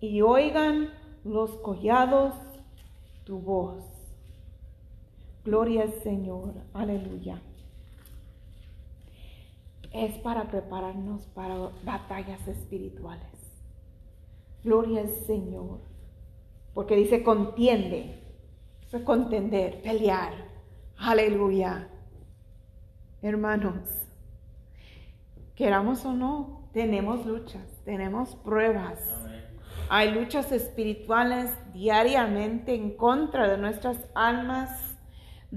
y 0.00 0.22
oigan 0.22 0.90
los 1.24 1.50
collados 1.58 2.34
tu 3.24 3.38
voz. 3.40 3.93
Gloria 5.44 5.82
al 5.82 5.92
Señor, 6.02 6.54
aleluya. 6.72 7.42
Es 9.92 10.16
para 10.18 10.50
prepararnos 10.50 11.26
para 11.26 11.70
batallas 11.84 12.48
espirituales. 12.48 13.28
Gloria 14.62 15.02
al 15.02 15.10
Señor. 15.26 15.80
Porque 16.72 16.96
dice 16.96 17.22
contiende. 17.22 18.22
Es 18.90 19.02
contender, 19.02 19.82
pelear. 19.82 20.32
Aleluya. 20.96 21.88
Hermanos, 23.20 23.88
queramos 25.54 26.04
o 26.04 26.12
no, 26.12 26.70
tenemos 26.72 27.26
luchas, 27.26 27.82
tenemos 27.84 28.34
pruebas. 28.36 29.00
Hay 29.88 30.12
luchas 30.12 30.52
espirituales 30.52 31.50
diariamente 31.72 32.74
en 32.74 32.96
contra 32.96 33.48
de 33.48 33.58
nuestras 33.58 33.98
almas, 34.14 34.93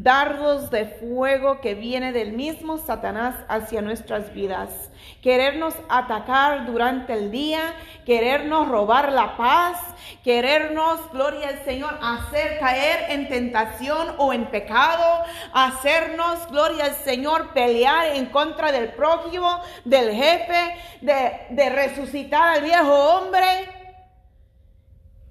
dardos 0.04 0.70
de 0.70 0.86
fuego 0.86 1.60
que 1.60 1.74
viene 1.74 2.12
del 2.12 2.34
mismo 2.34 2.78
Satanás 2.78 3.36
hacia 3.48 3.82
nuestras 3.82 4.32
vidas. 4.34 4.92
Querernos 5.24 5.74
atacar 5.90 6.68
durante 6.68 7.14
el 7.14 7.32
día, 7.32 7.74
querernos 8.06 8.68
robar 8.68 9.12
la 9.12 9.36
paz, 9.38 9.80
querernos, 10.24 11.00
gloria 11.12 11.50
al 11.50 11.64
Señor, 11.64 11.98
hacer 12.02 12.60
caer 12.60 13.12
en 13.12 13.28
tentación 13.28 14.14
o 14.20 14.34
en 14.34 14.46
pecado, 14.52 15.24
hacernos, 15.52 16.48
gloria 16.52 16.86
al 16.86 16.96
Señor, 16.96 17.54
pelear 17.54 18.16
en 18.16 18.28
contra 18.28 18.72
del 18.72 18.90
prójimo, 18.94 19.62
del 19.84 20.12
jefe, 20.12 20.78
de, 21.02 21.48
de 21.50 21.70
resucitar 21.70 22.58
al 22.58 22.64
viejo 22.64 22.94
hombre. 22.94 23.46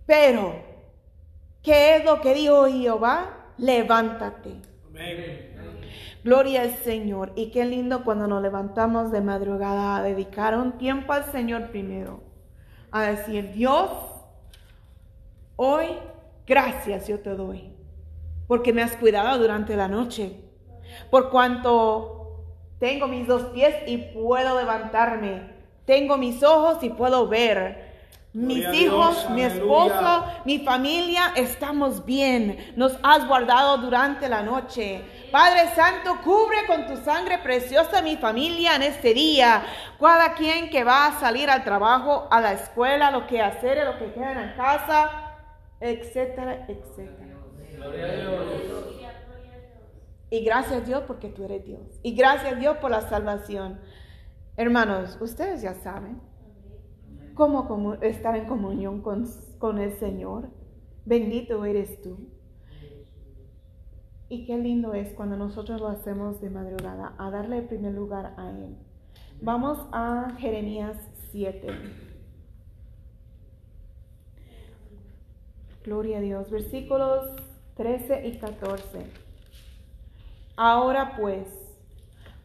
Pero, 0.07 0.61
¿qué 1.63 1.97
es 1.97 2.05
lo 2.05 2.21
que 2.21 2.35
dijo 2.35 2.67
Jehová? 2.67 3.36
Levántate. 3.59 4.57
Gloria 6.25 6.63
al 6.63 6.75
Señor. 6.79 7.33
Y 7.37 7.51
qué 7.51 7.65
lindo 7.65 8.05
cuando 8.05 8.27
nos 8.27 8.43
levantamos 8.43 9.13
de 9.13 9.21
madrugada 9.21 9.97
a 9.97 10.03
dedicar 10.03 10.57
un 10.59 10.73
tiempo 10.79 11.13
al 11.13 11.25
Señor 11.25 11.69
primero. 11.69 12.23
A 12.91 13.03
decir, 13.05 13.53
Dios, 13.53 13.91
hoy 15.57 15.87
gracias 16.47 17.09
yo 17.09 17.21
te 17.21 17.31
doy. 17.31 17.73
Porque 18.47 18.73
me 18.73 18.83
has 18.83 18.97
cuidado 18.97 19.39
durante 19.39 19.77
la 19.77 19.89
noche. 19.89 20.41
Por 21.11 21.31
cuanto 21.31 22.45
tengo 22.79 23.09
mis 23.09 23.27
dos 23.27 23.45
pies 23.47 23.75
y 23.87 23.99
puedo 23.99 24.59
levantarme. 24.59 25.55
Tengo 25.85 26.17
mis 26.17 26.43
ojos 26.43 26.83
y 26.83 26.91
puedo 26.91 27.29
ver. 27.29 27.86
Mis 28.37 28.65
Gloria 28.65 28.69
a 28.69 28.75
hijos, 28.75 29.17
Dios, 29.17 29.31
mi 29.31 29.43
aleluya. 29.45 29.63
esposo, 29.63 30.25
mi 30.45 30.59
familia, 30.59 31.33
estamos 31.37 32.05
bien. 32.05 32.75
Nos 32.77 32.99
has 33.03 33.27
guardado 33.27 33.79
durante 33.79 34.29
la 34.29 34.43
noche. 34.43 35.03
Padre 35.33 35.71
Santo, 35.75 36.19
cubre 36.23 36.67
con 36.67 36.87
tu 36.87 36.99
sangre 36.99 37.39
preciosa 37.39 38.03
mi 38.03 38.19
familia 38.19 38.77
en 38.77 38.83
este 38.83 39.15
día. 39.15 39.65
Cada 39.99 40.35
quien 40.35 40.69
que 40.69 40.85
va 40.85 41.07
a 41.07 41.19
salir 41.19 41.49
al 41.49 41.65
trabajo, 41.65 42.29
a 42.31 42.43
la 42.43 42.53
escuela, 42.53 43.11
lo 43.11 43.27
que 43.27 43.41
hacer, 43.41 43.83
lo 43.87 43.97
que 43.97 44.13
queda 44.13 44.43
en 44.43 44.55
casa, 44.55 45.11
etcétera, 45.81 46.67
etcétera. 46.69 47.39
Gloria 47.73 48.05
a 48.05 48.17
Dios. 48.17 48.85
Y 50.29 50.45
gracias 50.45 50.87
Dios 50.87 51.05
porque 51.07 51.31
tú 51.31 51.43
eres 51.45 51.65
Dios. 51.65 51.81
Y 52.03 52.15
gracias 52.15 52.59
Dios 52.61 52.77
por 52.83 52.91
la 52.91 53.01
salvación. 53.01 53.81
Hermanos, 54.59 55.17
ustedes 55.23 55.63
ya 55.63 55.73
saben 55.73 56.21
cómo 57.37 57.95
estar 58.03 58.35
en 58.35 58.47
comunión 58.47 59.03
con, 59.03 59.29
con 59.59 59.79
el 59.79 59.93
Señor. 59.99 60.49
Bendito 61.05 61.65
eres 61.65 62.03
tú. 62.03 62.19
Y 64.29 64.45
qué 64.45 64.59
lindo 64.59 64.93
es 64.95 65.13
cuando 65.15 65.37
nosotros 65.37 65.81
lo 65.81 65.87
hacemos 65.87 66.41
de 66.41 66.51
madrugada, 66.51 67.15
a 67.17 67.31
darle 67.31 67.59
el 67.59 67.69
primer 67.69 67.95
lugar 67.95 68.35
a 68.37 68.51
Él. 68.51 68.77
Vamos 69.41 69.79
a 69.93 70.35
Jeremías 70.39 70.97
7. 71.31 71.69
Gloria 75.85 76.19
a 76.19 76.21
Dios. 76.21 76.51
Versículos 76.51 77.31
13 77.77 78.27
y 78.27 78.39
14. 78.39 79.07
Ahora 80.57 81.17
pues, 81.17 81.47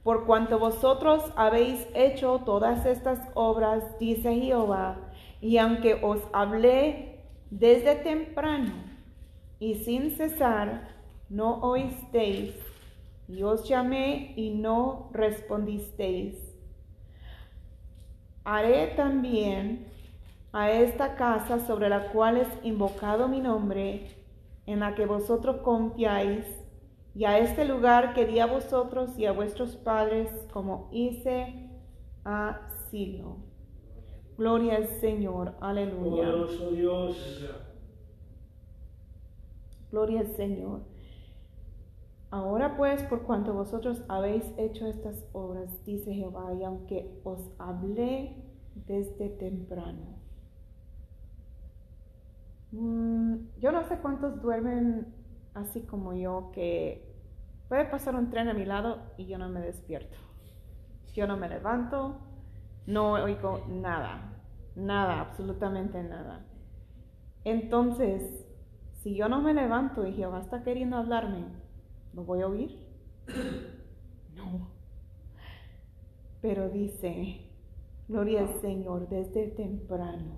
por 0.04 0.26
cuanto 0.26 0.58
vosotros 0.58 1.24
habéis 1.36 1.88
hecho 1.94 2.42
todas 2.46 2.86
estas 2.86 3.20
obras, 3.34 3.84
dice 4.00 4.34
Jehová, 4.36 4.98
y 5.40 5.58
aunque 5.58 6.00
os 6.02 6.20
hablé 6.34 7.26
desde 7.50 7.96
temprano 7.96 8.74
y 9.60 9.76
sin 9.76 10.12
cesar, 10.12 10.88
no 11.30 11.60
oísteis, 11.62 12.56
y 13.28 13.44
os 13.44 13.68
llamé 13.68 14.34
y 14.36 14.50
no 14.50 15.10
respondisteis. 15.14 16.36
Haré 18.44 18.88
también 18.88 19.88
a 20.52 20.72
esta 20.72 21.16
casa 21.16 21.60
sobre 21.66 21.88
la 21.90 22.12
cual 22.12 22.38
es 22.38 22.48
invocado 22.64 23.28
mi 23.28 23.40
nombre, 23.40 24.18
en 24.66 24.80
la 24.80 24.96
que 24.96 25.06
vosotros 25.06 25.58
confiáis, 25.58 26.46
y 27.14 27.26
a 27.26 27.40
este 27.40 27.66
lugar 27.66 28.14
que 28.14 28.26
di 28.26 28.40
a 28.40 28.46
vosotros 28.46 29.18
y 29.18 29.26
a 29.26 29.34
vuestros 29.34 29.76
padres, 29.76 30.30
como 30.54 30.90
hice 30.92 31.70
a 32.24 32.70
Silo. 32.90 33.38
Gloria 34.38 34.78
al 34.78 34.88
Señor, 34.88 35.56
aleluya. 35.60 36.24
Poderoso 36.24 36.72
Dios. 36.72 37.50
Gloria 39.92 40.22
al 40.22 40.28
Señor. 40.36 40.82
Ahora 42.32 42.78
pues, 42.78 43.04
por 43.04 43.24
cuanto 43.24 43.54
vosotros 43.54 44.04
habéis 44.08 44.46
hecho 44.58 44.88
estas 44.88 45.26
obras, 45.34 45.84
dice 45.84 46.14
Jehová, 46.14 46.54
y 46.54 46.64
aunque 46.64 47.20
os 47.26 47.52
hablé 47.60 48.38
desde 48.88 49.28
temprano. 49.28 50.18
Mm, 52.72 53.36
yo 53.60 53.74
no 53.74 53.84
sé 53.84 53.98
cuántos 53.98 54.42
duermen 54.42 55.14
así 55.54 55.82
como 55.82 56.14
yo, 56.14 56.52
que 56.54 57.12
puede 57.68 57.86
pasar 57.86 58.16
un 58.16 58.30
tren 58.30 58.50
a 58.50 58.54
mi 58.54 58.66
lado 58.66 59.00
y 59.18 59.26
yo 59.28 59.38
no 59.38 59.50
me 59.50 59.62
despierto. 59.62 60.18
Yo 61.14 61.28
no 61.28 61.38
me 61.38 61.50
levanto, 61.50 62.18
no 62.86 63.14
oigo 63.14 63.66
nada, 63.68 64.34
nada, 64.76 65.22
absolutamente 65.22 66.02
nada. 66.04 66.46
Entonces, 67.44 68.46
si 69.02 69.16
yo 69.16 69.28
no 69.30 69.42
me 69.42 69.54
levanto 69.54 70.06
y 70.06 70.14
Jehová 70.14 70.42
está 70.42 70.64
queriendo 70.64 70.98
hablarme, 70.98 71.46
¿lo 72.14 72.24
voy 72.24 72.42
a 72.42 72.48
oír? 72.48 72.78
No. 74.34 74.70
Pero 76.42 76.70
dice, 76.70 77.52
gloria 78.08 78.42
al 78.42 78.62
Señor 78.62 79.10
desde 79.10 79.48
temprano. 79.48 80.38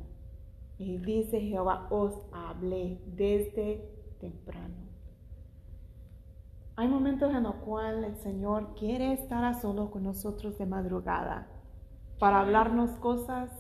Y 0.80 0.98
dice 0.98 1.40
Jehová, 1.40 1.88
os 1.92 2.20
hablé 2.34 3.00
desde 3.06 3.88
temprano. 4.20 4.93
Hay 6.76 6.88
momentos 6.88 7.32
en 7.34 7.44
los 7.44 7.56
cuales 7.56 8.04
el 8.04 8.16
Señor 8.18 8.74
quiere 8.76 9.14
estar 9.14 9.44
a 9.44 9.54
solo 9.54 9.92
con 9.92 10.04
nosotros 10.04 10.58
de 10.58 10.66
madrugada 10.66 11.48
para 12.20 12.40
hablarnos 12.40 12.92
cosas 13.00 13.52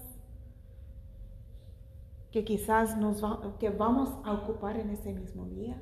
que 2.32 2.44
quizás 2.44 2.98
nos 2.98 3.24
va- 3.24 3.58
que 3.60 3.70
vamos 3.70 4.10
a 4.26 4.34
ocupar 4.34 4.78
en 4.78 4.90
ese 4.90 5.14
mismo 5.14 5.46
día. 5.46 5.80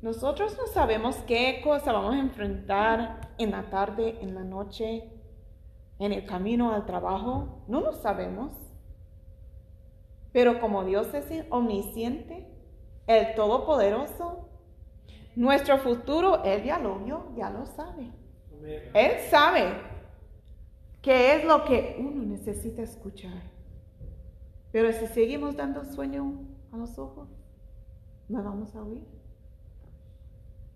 Nosotros 0.00 0.56
no 0.58 0.66
sabemos 0.66 1.16
qué 1.26 1.60
cosa 1.62 1.92
vamos 1.92 2.14
a 2.14 2.18
enfrentar 2.20 3.34
en 3.38 3.50
la 3.50 3.68
tarde, 3.68 4.18
en 4.22 4.34
la 4.34 4.42
noche, 4.44 5.12
en 5.98 6.12
el 6.12 6.24
camino 6.24 6.72
al 6.72 6.86
trabajo. 6.86 7.64
No 7.68 7.80
lo 7.82 7.92
sabemos. 7.92 8.52
Pero 10.32 10.58
como 10.60 10.84
Dios 10.84 11.12
es 11.12 11.44
omnisciente, 11.50 12.48
el 13.06 13.34
Todopoderoso, 13.34 14.48
nuestro 15.36 15.78
futuro, 15.78 16.42
Él 16.44 16.64
ya 16.64 16.78
lo 16.78 16.98
vio, 17.00 17.32
ya 17.36 17.50
lo 17.50 17.66
sabe. 17.66 18.10
Él 18.94 19.12
sabe 19.30 19.72
qué 21.00 21.36
es 21.36 21.44
lo 21.44 21.64
que 21.64 21.96
uno 21.98 22.22
necesita 22.24 22.82
escuchar. 22.82 23.42
Pero 24.70 24.92
si 24.92 25.06
seguimos 25.08 25.56
dando 25.56 25.84
sueño 25.84 26.46
a 26.72 26.76
los 26.76 26.98
ojos, 26.98 27.28
no 28.28 28.42
vamos 28.42 28.74
a 28.74 28.82
oír. 28.82 29.04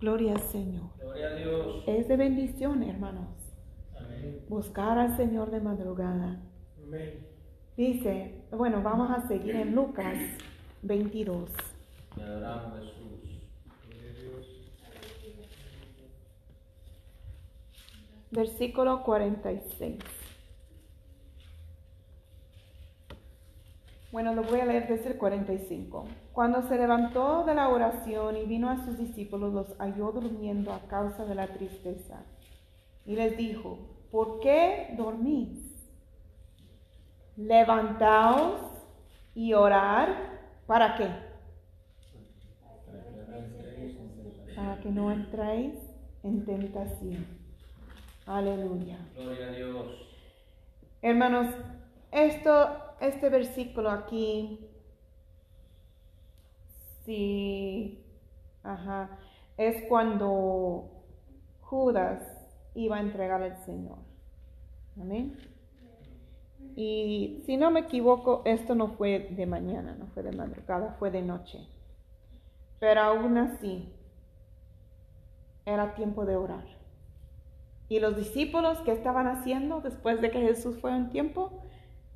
Gloria 0.01 0.33
al 0.33 0.40
Señor. 0.40 0.90
Gloria 0.99 1.29
a 1.29 1.35
Dios. 1.37 1.85
Es 1.87 2.09
de 2.09 2.16
bendición, 2.16 2.83
hermanos, 2.83 3.29
Amén. 3.97 4.45
buscar 4.49 4.99
al 4.99 5.16
Señor 5.16 5.51
de 5.51 5.61
madrugada. 5.61 6.42
Amén. 6.85 7.27
Dice, 7.77 8.42
bueno, 8.51 8.83
vamos 8.83 9.11
a 9.11 9.27
seguir 9.27 9.57
en 9.57 9.75
Lucas 9.75 10.16
22. 10.83 11.51
Te 12.14 12.23
adoramos, 12.23 12.79
Jesús. 12.81 13.07
Versículo 18.37 19.03
46. 19.03 19.96
Bueno, 24.12 24.35
lo 24.35 24.42
voy 24.42 24.61
a 24.61 24.66
leer 24.66 24.87
desde 24.88 25.12
el 25.12 25.16
45. 25.16 26.05
Cuando 26.35 26.61
se 26.68 26.77
levantó 26.77 27.44
de 27.44 27.55
la 27.55 27.70
oración 27.70 28.37
y 28.37 28.44
vino 28.44 28.68
a 28.68 28.85
sus 28.85 28.99
discípulos, 28.99 29.55
los 29.55 29.79
halló 29.79 30.12
durmiendo 30.12 30.70
a 30.75 30.81
causa 30.81 31.25
de 31.25 31.35
la 31.35 31.46
tristeza. 31.46 32.27
Y 33.07 33.16
les 33.16 33.38
dijo, 33.38 33.79
¿por 34.11 34.40
qué 34.40 34.94
dormís? 34.99 35.75
Levantaos 37.38 38.61
y 39.35 39.55
orar, 39.55 40.61
¿para 40.66 40.94
qué? 40.96 41.09
Para 44.55 44.79
que 44.83 44.90
no 44.90 45.11
entréis 45.11 45.72
en 46.22 46.44
tentación. 46.44 47.46
Aleluya. 48.27 48.99
Gloria 49.15 49.47
a 49.47 49.53
Dios. 49.53 49.87
Hermanos, 51.01 51.55
esto, 52.11 52.69
este 53.01 53.29
versículo 53.29 53.91
aquí, 53.91 54.69
sí, 57.05 58.05
ajá, 58.65 59.19
es 59.57 59.85
cuando 59.89 60.91
Judas 61.61 62.21
iba 62.75 62.97
a 62.97 63.01
entregar 63.01 63.43
al 63.43 63.65
Señor. 63.65 63.99
Amén. 65.01 65.37
Y 66.75 67.43
si 67.47 67.57
no 67.57 67.71
me 67.71 67.81
equivoco, 67.81 68.43
esto 68.45 68.75
no 68.75 68.89
fue 68.89 69.29
de 69.31 69.47
mañana, 69.47 69.95
no 69.97 70.09
fue 70.09 70.25
de 70.25 70.33
madrugada, 70.33 70.97
fue 70.99 71.12
de 71.12 71.23
noche. 71.23 71.61
Pero 72.81 73.01
aún 73.03 73.39
así, 73.39 73.93
era 75.65 75.95
tiempo 75.95 76.27
de 76.27 76.37
orar. 76.37 76.76
Y 77.88 78.01
los 78.01 78.16
discípulos, 78.16 78.79
¿qué 78.85 78.92
estaban 78.92 79.27
haciendo 79.27 79.81
después 79.81 80.20
de 80.20 80.31
que 80.31 80.40
Jesús 80.40 80.79
fue 80.81 80.90
un 80.92 81.11
tiempo? 81.11 81.62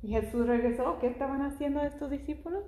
Y 0.01 0.09
Jesús 0.09 0.47
regresó, 0.47 0.99
¿qué 0.99 1.07
estaban 1.07 1.41
haciendo 1.41 1.81
estos 1.81 2.09
discípulos? 2.09 2.63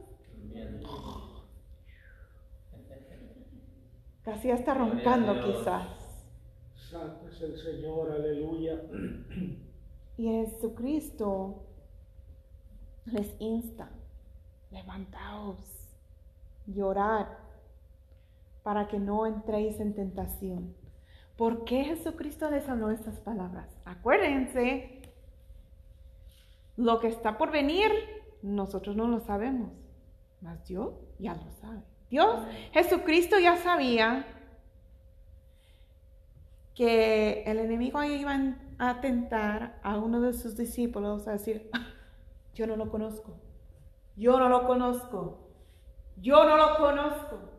Casi 4.23 4.51
hasta 4.51 4.73
roncando 4.73 5.33
quizás. 5.43 5.87
Santo 6.75 7.27
es 7.27 7.41
el 7.41 7.57
Señor, 7.57 8.11
aleluya. 8.11 8.81
Y 10.15 10.25
Jesucristo 10.25 11.65
les 13.05 13.35
insta, 13.39 13.89
levantaos, 14.71 15.89
llorad, 16.67 17.27
para 18.61 18.87
que 18.87 18.99
no 18.99 19.25
entréis 19.25 19.79
en 19.79 19.93
tentación. 19.93 20.82
¿Por 21.37 21.65
qué 21.65 21.83
Jesucristo 21.83 22.49
les 22.49 22.69
habló 22.69 22.89
estas 22.91 23.19
palabras? 23.19 23.75
Acuérdense, 23.85 25.01
lo 26.77 26.99
que 26.99 27.07
está 27.07 27.37
por 27.37 27.51
venir, 27.51 27.91
nosotros 28.41 28.95
no 28.95 29.07
lo 29.07 29.19
sabemos, 29.19 29.71
mas 30.41 30.63
Dios 30.67 30.93
ya 31.19 31.33
lo 31.35 31.51
sabe. 31.51 31.81
Dios, 32.09 32.45
Jesucristo 32.71 33.39
ya 33.39 33.57
sabía 33.57 34.25
que 36.75 37.43
el 37.43 37.59
enemigo 37.59 38.03
iba 38.03 38.37
a 38.77 39.01
tentar 39.01 39.79
a 39.83 39.97
uno 39.97 40.21
de 40.21 40.33
sus 40.33 40.55
discípulos 40.55 41.27
a 41.27 41.33
decir, 41.33 41.69
"Ah, 41.73 41.87
yo 42.53 42.67
no 42.67 42.75
lo 42.75 42.89
conozco, 42.89 43.37
yo 44.15 44.37
no 44.37 44.49
lo 44.49 44.65
conozco, 44.67 45.49
yo 46.17 46.43
no 46.45 46.57
lo 46.57 46.77
conozco. 46.77 47.52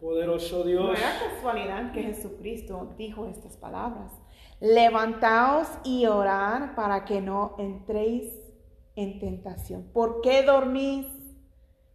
Poderoso 0.00 0.58
No 0.60 0.64
Dios. 0.64 0.98
era 0.98 1.18
casualidad 1.18 1.92
que 1.92 2.02
Jesucristo 2.02 2.94
dijo 2.96 3.26
estas 3.26 3.56
palabras. 3.56 4.12
Levantaos 4.60 5.68
y 5.84 6.06
orad 6.06 6.74
para 6.74 7.04
que 7.04 7.20
no 7.20 7.54
entréis 7.58 8.32
en 8.96 9.18
tentación. 9.18 9.90
¿Por 9.92 10.20
qué 10.22 10.42
dormís? 10.42 11.06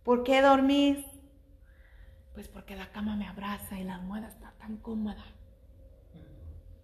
¿Por 0.04 0.24
qué 0.24 0.42
dormís? 0.42 1.04
Pues 2.34 2.48
porque 2.48 2.76
la 2.76 2.92
cama 2.92 3.16
me 3.16 3.28
abraza 3.28 3.80
y 3.80 3.84
la 3.84 3.96
almohada 3.96 4.28
está 4.28 4.54
tan 4.60 4.78
cómoda. 4.78 5.24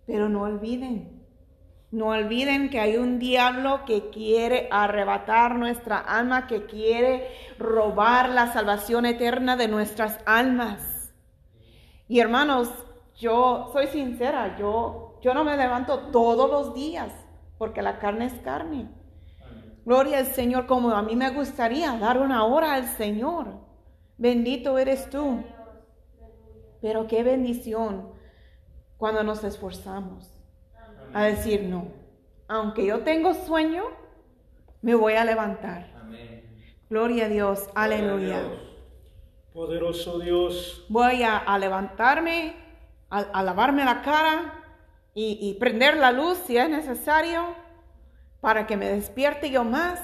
Pero 0.08 0.30
no 0.30 0.44
olviden, 0.44 1.22
no 1.92 2.08
olviden 2.08 2.70
que 2.70 2.80
hay 2.80 2.98
un 2.98 3.20
diablo 3.20 3.86
que 3.86 4.10
quiere 4.10 4.68
arrebatar 4.72 5.56
nuestra 5.56 5.98
alma, 5.98 6.48
que 6.48 6.66
quiere 6.66 7.28
robar 7.60 8.30
la 8.30 8.52
salvación 8.54 9.06
eterna 9.06 9.56
de 9.56 9.68
nuestras 9.68 10.20
almas. 10.26 10.91
Y 12.12 12.20
hermanos, 12.20 12.68
yo 13.16 13.70
soy 13.72 13.88
sincera, 13.88 14.58
yo, 14.60 15.18
yo 15.22 15.34
no 15.34 15.46
me 15.46 15.56
levanto 15.56 16.12
todos 16.12 16.52
los 16.52 16.76
días 16.76 17.10
porque 17.58 17.82
la 17.82 18.00
carne 18.00 18.26
es 18.26 18.34
carne. 18.42 18.90
Gloria 19.86 20.18
al 20.18 20.26
Señor, 20.26 20.68
como 20.68 20.92
a 20.92 21.04
mí 21.04 21.16
me 21.16 21.30
gustaría 21.30 21.98
dar 21.98 22.20
una 22.20 22.44
hora 22.44 22.74
al 22.74 22.84
Señor. 22.98 23.62
Bendito 24.18 24.78
eres 24.78 25.10
tú. 25.10 25.42
Pero 26.82 27.08
qué 27.08 27.24
bendición 27.24 28.12
cuando 28.98 29.24
nos 29.24 29.46
esforzamos 29.46 30.30
a 31.14 31.24
decir 31.24 31.64
no. 31.64 31.94
Aunque 32.50 32.86
yo 32.86 33.06
tengo 33.06 33.34
sueño, 33.34 33.84
me 34.82 34.96
voy 34.96 35.14
a 35.14 35.24
levantar. 35.24 35.90
Gloria 36.90 37.28
a 37.28 37.30
Dios, 37.30 37.70
aleluya. 37.74 38.44
Dios. 39.54 39.68
Poderoso 39.68 40.20
Dios. 40.20 40.86
Voy 40.90 41.24
a, 41.24 41.38
a 41.38 41.60
levantarme, 41.60 42.56
a, 43.10 43.20
a 43.20 43.44
lavarme 43.44 43.84
la 43.86 44.02
cara 44.02 44.54
y, 45.14 45.38
y 45.42 45.56
prender 45.60 45.98
la 45.98 46.12
luz 46.12 46.38
si 46.46 46.58
es 46.58 46.70
necesario 46.70 47.56
para 48.40 48.66
que 48.66 48.78
me 48.78 48.90
despierte 48.90 49.50
yo 49.52 49.64
más 49.64 50.00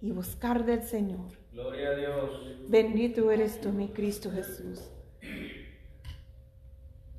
y 0.00 0.10
buscar 0.10 0.64
del 0.64 0.82
Señor. 0.82 1.32
Gloria 1.52 1.90
a 1.90 1.94
Dios. 1.94 2.68
Bendito 2.68 3.30
eres 3.30 3.60
tú, 3.60 3.70
mi 3.70 3.88
Cristo 3.88 4.30
Jesús. 4.30 4.90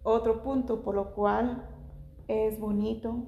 Otro 0.03 0.43
punto 0.43 0.83
por 0.83 0.95
lo 0.95 1.13
cual 1.13 1.67
es 2.27 2.59
bonito 2.59 3.25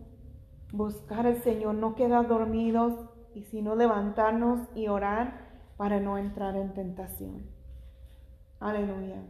buscar 0.72 1.26
al 1.26 1.42
Señor, 1.42 1.76
no 1.76 1.96
quedar 1.96 2.28
dormidos 2.28 2.94
y 3.34 3.44
sino 3.44 3.76
levantarnos 3.76 4.68
y 4.76 4.88
orar 4.88 5.48
para 5.78 6.00
no 6.00 6.18
entrar 6.18 6.56
en 6.56 6.74
tentación. 6.74 7.57
Aleluya. 8.60 9.24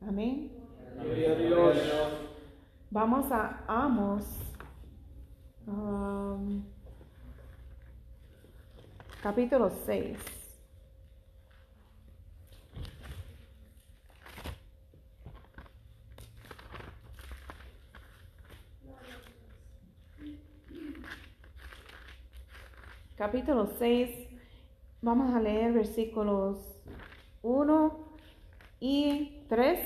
Amén. 0.00 0.50
Gloria 1.00 1.32
a 1.32 1.34
Dios. 1.36 1.76
Vamos 2.90 3.30
a 3.30 3.64
Amos. 3.68 4.24
um, 5.66 6.62
capítulo 9.22 9.70
6. 9.70 10.18
Capítulo 23.16 23.66
6. 23.78 24.28
Vamos 25.00 25.34
a 25.34 25.40
leer 25.40 25.72
versículos 25.72 26.58
1 27.42 28.11
y 28.84 29.44
3 29.48 29.78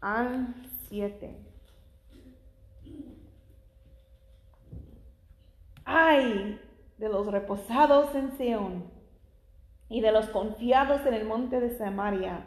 al 0.00 0.54
7. 0.88 1.36
Ay 5.84 6.58
de 6.96 7.08
los 7.10 7.26
reposados 7.26 8.14
en 8.14 8.34
Seón 8.38 8.84
y 9.90 10.00
de 10.00 10.10
los 10.10 10.30
confiados 10.30 11.04
en 11.04 11.12
el 11.12 11.26
monte 11.26 11.60
de 11.60 11.76
Samaria, 11.76 12.46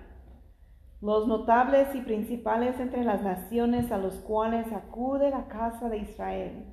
los 1.00 1.28
notables 1.28 1.94
y 1.94 2.02
principales 2.02 2.80
entre 2.80 3.04
las 3.04 3.22
naciones 3.22 3.92
a 3.92 4.00
los 4.00 4.16
cuales 4.16 4.74
acude 4.74 5.30
la 5.30 5.48
casa 5.48 5.90
de 5.90 6.00
Israel. 6.00 6.66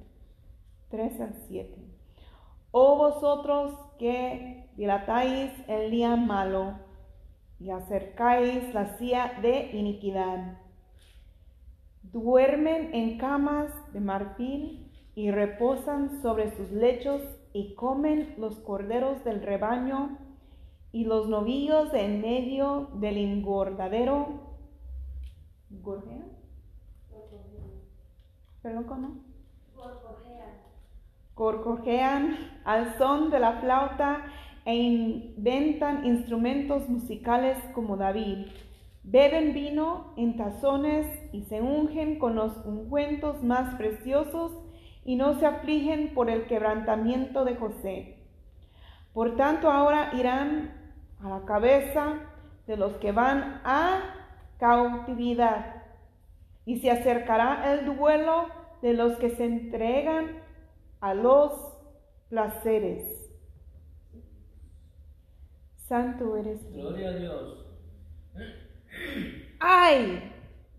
3 0.89 1.21
al 1.21 1.35
7. 1.47 1.77
Oh 2.71 2.97
vosotros 2.97 3.79
que 3.99 4.71
dilatáis 4.79 5.53
el 5.69 5.91
día 5.91 6.17
malo 6.17 6.84
y 7.61 7.71
acercáis 7.71 8.75
la 8.75 8.97
silla 8.99 9.39
de 9.41 9.71
iniquidad, 9.73 10.59
duermen 12.03 12.95
en 12.95 13.19
camas 13.19 13.73
de 13.93 14.01
marfil 14.01 14.91
y 15.15 15.31
reposan 15.31 16.21
sobre 16.23 16.55
sus 16.57 16.71
lechos 16.71 17.23
y 17.53 17.75
comen 17.75 18.35
los 18.37 18.59
corderos 18.61 19.25
del 19.25 19.43
rebaño 19.43 20.19
y 20.93 21.05
los 21.05 21.29
novillos 21.29 21.93
de 21.93 22.05
en 22.05 22.21
medio 22.21 22.89
del 22.95 23.17
engordadero. 23.17 24.41
¿Gorjea? 25.71 26.25
¿Perdón, 28.63 28.85
cómo? 28.85 29.17
Corcojean 31.35 32.61
al 32.65 32.97
son 32.97 33.31
de 33.31 33.41
la 33.41 33.61
flauta 33.61 34.25
e 34.65 34.75
inventan 34.75 36.07
instrumentos 36.07 36.89
musicales 36.89 37.59
como 37.75 37.97
David. 37.97 38.47
Beben 39.03 39.53
vino 39.53 40.15
en 40.17 40.37
tazones 40.37 41.07
y 41.33 41.43
se 41.43 41.61
ungen 41.61 42.19
con 42.19 42.35
los 42.35 42.57
ungüentos 42.65 43.43
más 43.43 43.75
preciosos 43.75 44.53
y 45.05 45.17
no 45.17 45.39
se 45.39 45.47
afligen 45.47 46.15
por 46.15 46.31
el 46.31 46.47
quebrantamiento 46.47 47.45
de 47.45 47.57
José. 47.57 48.17
Por 49.13 49.37
tanto, 49.37 49.71
ahora 49.71 50.11
irán 50.15 50.75
a 51.23 51.29
la 51.29 51.45
cabeza 51.45 52.21
de 52.67 52.77
los 52.77 52.95
que 52.95 53.13
van 53.13 53.61
a 53.65 54.01
cautividad 54.59 55.83
y 56.65 56.81
se 56.81 56.91
acercará 56.91 57.75
el 57.75 57.85
duelo 57.85 58.47
de 58.81 58.95
los 58.95 59.17
que 59.19 59.31
se 59.31 59.45
entregan 59.45 60.43
a 61.01 61.13
los 61.13 61.53
placeres. 62.31 63.24
Santo 65.89 66.37
eres 66.37 66.61
tú. 66.71 66.79
Gloria 66.79 67.11
a 67.11 67.13
Dios. 67.13 67.67
¡Ay! 69.61 70.33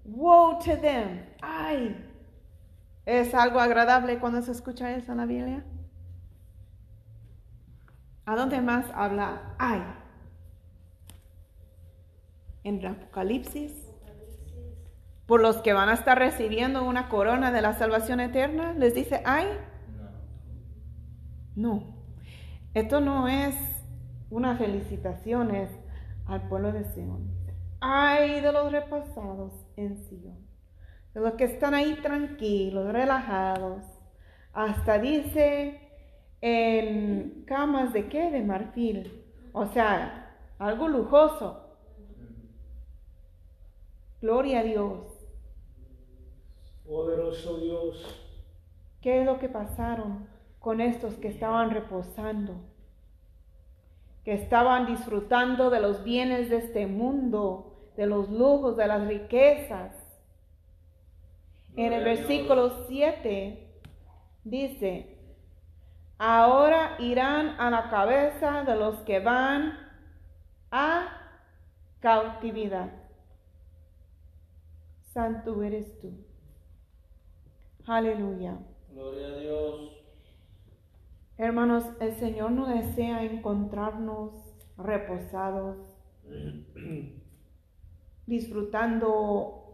Woe 0.03 0.57
to 0.63 0.77
them. 0.79 1.25
¡Ay! 1.41 1.95
¿Es 3.05 3.35
algo 3.35 3.59
agradable 3.59 4.19
cuando 4.19 4.41
se 4.41 4.51
escucha 4.51 4.95
eso 4.95 5.11
en 5.11 5.17
la 5.19 5.25
Biblia? 5.25 5.63
¿A 8.25 8.35
dónde 8.35 8.59
más 8.61 8.87
habla 8.95 9.55
ay? 9.59 9.83
En 12.63 12.79
el 12.79 12.87
Apocalipsis. 12.87 13.71
Por 15.27 15.41
los 15.41 15.57
que 15.57 15.73
van 15.73 15.89
a 15.89 15.93
estar 15.93 16.17
recibiendo 16.17 16.83
una 16.83 17.09
corona 17.09 17.51
de 17.51 17.61
la 17.61 17.73
salvación 17.73 18.19
eterna, 18.19 18.73
les 18.73 18.95
dice 18.95 19.21
ay. 19.23 19.45
No. 21.55 21.75
No. 21.75 21.95
Esto 22.73 23.01
no 23.01 23.27
es 23.27 23.55
una 24.29 24.57
felicitación 24.57 25.53
es 25.53 25.69
al 26.25 26.47
pueblo 26.47 26.71
de 26.71 26.83
Sion. 26.85 27.29
Ay 27.79 28.41
de 28.41 28.51
los 28.51 28.71
repasados 28.71 29.53
en 29.75 29.97
Sion. 29.97 30.37
De 31.13 31.21
los 31.21 31.33
que 31.33 31.45
están 31.45 31.73
ahí 31.73 31.95
tranquilos, 32.01 32.91
relajados. 32.91 33.83
Hasta 34.53 34.99
dice 34.99 35.79
en 36.41 37.43
camas 37.45 37.93
de 37.93 38.07
qué? 38.07 38.31
De 38.31 38.43
marfil. 38.43 39.25
O 39.53 39.67
sea, 39.67 40.37
algo 40.59 40.87
lujoso. 40.87 41.61
Gloria 44.21 44.59
a 44.59 44.63
Dios. 44.63 45.15
Poderoso 46.85 47.57
Dios. 47.59 48.21
¿Qué 49.01 49.21
es 49.21 49.25
lo 49.25 49.39
que 49.39 49.49
pasaron 49.49 50.27
con 50.59 50.81
estos 50.81 51.15
que 51.15 51.27
estaban 51.27 51.69
reposando? 51.71 52.74
Que 54.25 54.33
estaban 54.33 54.85
disfrutando 54.87 55.69
de 55.69 55.79
los 55.79 56.03
bienes 56.03 56.49
de 56.49 56.57
este 56.57 56.87
mundo, 56.87 57.91
de 57.95 58.07
los 58.07 58.29
lujos, 58.29 58.75
de 58.75 58.87
las 58.87 59.07
riquezas. 59.07 59.93
En 61.77 61.93
el 61.93 62.03
versículo 62.03 62.87
7 62.87 63.81
dice, 64.43 65.17
ahora 66.17 66.95
irán 66.99 67.59
a 67.59 67.69
la 67.69 67.89
cabeza 67.89 68.63
de 68.63 68.75
los 68.75 68.97
que 69.01 69.19
van 69.19 69.77
a 70.71 71.21
cautividad. 71.99 72.91
Santo 75.13 75.63
eres 75.63 75.99
tú. 75.99 76.11
Aleluya. 77.87 78.57
Gloria 78.91 79.27
a 79.27 79.37
Dios. 79.37 79.94
Hermanos, 81.37 81.83
el 81.99 82.15
Señor 82.15 82.51
no 82.51 82.67
desea 82.67 83.23
encontrarnos 83.23 84.31
reposados, 84.77 85.77
disfrutando 88.25 89.65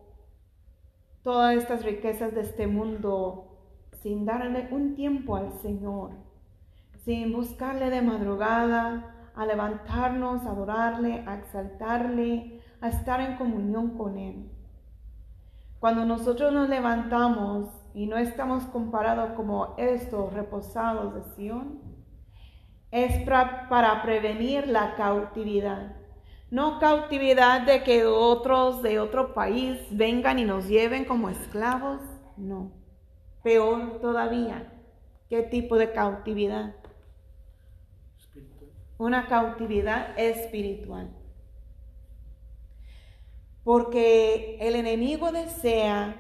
todas 1.22 1.56
estas 1.56 1.86
riquezas 1.86 2.34
de 2.34 2.42
este 2.42 2.66
mundo 2.66 3.60
sin 4.02 4.26
darle 4.26 4.70
un 4.72 4.96
tiempo 4.96 5.36
al 5.36 5.54
Señor, 5.62 6.14
sin 7.06 7.32
buscarle 7.32 7.92
de 7.92 8.02
madrugada, 8.02 9.32
a 9.36 9.46
levantarnos, 9.46 10.46
a 10.46 10.52
adorarle, 10.52 11.24
a 11.28 11.38
exaltarle, 11.38 12.60
a 12.82 12.90
estar 12.90 13.22
en 13.22 13.38
comunión 13.38 13.98
con 13.98 14.18
Él. 14.18 14.50
Cuando 15.80 16.06
nosotros 16.06 16.52
nos 16.52 16.70
levantamos 16.70 17.70
y 17.94 18.06
no 18.08 18.18
estamos 18.18 18.64
comparados 18.66 19.32
como 19.34 19.76
estos 19.78 20.34
reposados 20.34 21.14
de 21.16 21.24
Sión, 21.36 21.80
es 22.92 23.26
pra- 23.26 23.68
para 23.70 24.02
prevenir 24.02 24.68
la 24.68 24.96
cautividad. 24.96 25.96
No 26.50 26.80
cautividad 26.80 27.62
de 27.62 27.84
que 27.84 28.06
otros 28.06 28.82
de 28.82 29.00
otro 29.00 29.34
país 29.34 29.80
vengan 29.92 30.40
y 30.40 30.44
nos 30.46 30.68
lleven 30.68 31.06
como 31.06 31.30
esclavos, 31.30 32.02
no. 32.36 32.72
Peor 33.44 34.00
todavía, 34.02 34.74
¿qué 35.30 35.42
tipo 35.44 35.78
de 35.78 35.92
cautividad? 35.94 36.76
Espíritu. 38.20 38.66
Una 38.98 39.28
cautividad 39.28 40.18
espiritual. 40.20 41.10
Porque 43.64 44.58
el 44.60 44.76
enemigo 44.76 45.32
desea 45.32 46.16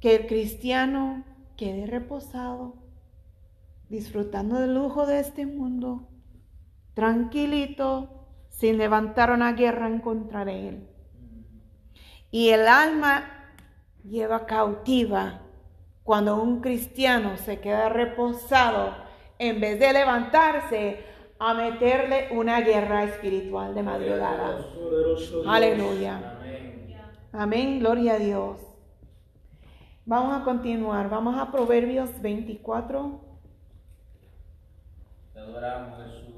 que 0.00 0.16
el 0.16 0.26
cristiano 0.26 1.24
quede 1.56 1.86
reposado, 1.86 2.74
disfrutando 3.88 4.60
del 4.60 4.74
lujo 4.74 5.06
de 5.06 5.20
este 5.20 5.46
mundo, 5.46 6.08
tranquilito, 6.94 8.10
sin 8.48 8.78
levantar 8.78 9.30
una 9.30 9.52
guerra 9.52 9.86
en 9.86 10.00
contra 10.00 10.44
de 10.44 10.68
él. 10.68 10.88
Y 12.30 12.50
el 12.50 12.66
alma 12.66 13.52
lleva 14.04 14.46
cautiva 14.46 15.42
cuando 16.02 16.40
un 16.40 16.60
cristiano 16.60 17.36
se 17.36 17.60
queda 17.60 17.88
reposado 17.88 18.94
en 19.38 19.60
vez 19.60 19.78
de 19.78 19.92
levantarse 19.92 21.04
a 21.38 21.52
meterle 21.54 22.28
una 22.30 22.60
guerra 22.60 23.04
espiritual 23.04 23.74
de 23.74 23.82
madrugada. 23.82 24.58
Aleluya. 25.46 26.38
Amén. 26.38 26.96
Amén, 27.32 27.78
gloria 27.80 28.14
a 28.14 28.18
Dios. 28.18 28.65
Vamos 30.08 30.40
a 30.40 30.44
continuar, 30.44 31.10
vamos 31.10 31.36
a 31.36 31.50
Proverbios 31.50 32.22
24, 32.22 33.20
Te 35.34 35.40
adoramos, 35.40 35.98
Jesús. 35.98 36.36